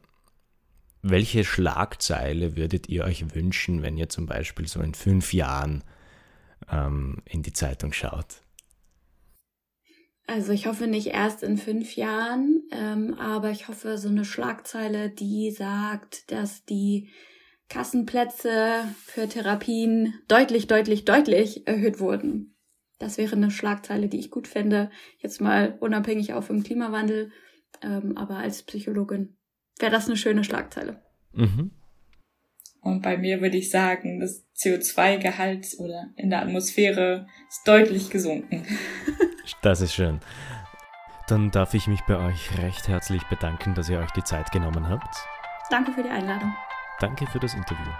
welche 1.02 1.44
Schlagzeile 1.44 2.56
würdet 2.56 2.88
ihr 2.88 3.04
euch 3.04 3.34
wünschen, 3.34 3.82
wenn 3.82 3.96
ihr 3.96 4.08
zum 4.08 4.26
Beispiel 4.26 4.68
so 4.68 4.80
in 4.80 4.94
fünf 4.94 5.32
Jahren 5.32 5.82
ähm, 6.70 7.22
in 7.24 7.42
die 7.42 7.52
Zeitung 7.52 7.92
schaut? 7.92 8.42
Also 10.26 10.52
ich 10.52 10.66
hoffe 10.66 10.86
nicht 10.86 11.08
erst 11.08 11.42
in 11.42 11.56
fünf 11.56 11.96
Jahren, 11.96 12.62
ähm, 12.70 13.14
aber 13.14 13.50
ich 13.50 13.66
hoffe 13.66 13.98
so 13.98 14.08
eine 14.08 14.24
Schlagzeile, 14.24 15.10
die 15.10 15.50
sagt, 15.50 16.30
dass 16.30 16.64
die 16.64 17.08
Kassenplätze 17.68 18.84
für 19.06 19.28
Therapien 19.28 20.14
deutlich, 20.28 20.66
deutlich, 20.66 21.04
deutlich 21.04 21.66
erhöht 21.66 21.98
wurden. 21.98 22.54
Das 23.00 23.16
wäre 23.16 23.34
eine 23.34 23.50
Schlagzeile, 23.50 24.08
die 24.08 24.20
ich 24.20 24.30
gut 24.30 24.46
fände. 24.46 24.90
Jetzt 25.18 25.40
mal 25.40 25.76
unabhängig 25.80 26.34
auch 26.34 26.44
vom 26.44 26.62
Klimawandel, 26.62 27.32
ähm, 27.82 28.16
aber 28.16 28.36
als 28.36 28.62
Psychologin 28.62 29.36
wäre 29.78 29.90
das 29.90 30.06
eine 30.06 30.18
schöne 30.18 30.44
Schlagzeile. 30.44 31.02
Mhm. 31.32 31.72
Und 32.82 33.02
bei 33.02 33.16
mir 33.16 33.40
würde 33.40 33.56
ich 33.56 33.70
sagen, 33.70 34.20
das 34.20 34.46
CO2-Gehalt 34.54 35.66
oder 35.78 36.10
in 36.16 36.30
der 36.30 36.42
Atmosphäre 36.42 37.26
ist 37.48 37.66
deutlich 37.66 38.10
gesunken. 38.10 38.64
Das 39.62 39.80
ist 39.80 39.92
schön. 39.92 40.20
Dann 41.26 41.50
darf 41.50 41.74
ich 41.74 41.88
mich 41.88 42.00
bei 42.06 42.16
euch 42.16 42.56
recht 42.62 42.88
herzlich 42.88 43.22
bedanken, 43.24 43.74
dass 43.74 43.88
ihr 43.90 43.98
euch 43.98 44.10
die 44.12 44.22
Zeit 44.22 44.52
genommen 44.52 44.88
habt. 44.88 45.16
Danke 45.70 45.92
für 45.92 46.04
die 46.04 46.08
Einladung. 46.08 46.54
Danke 47.00 47.26
für 47.26 47.40
das 47.40 47.54
Interview. 47.54 47.92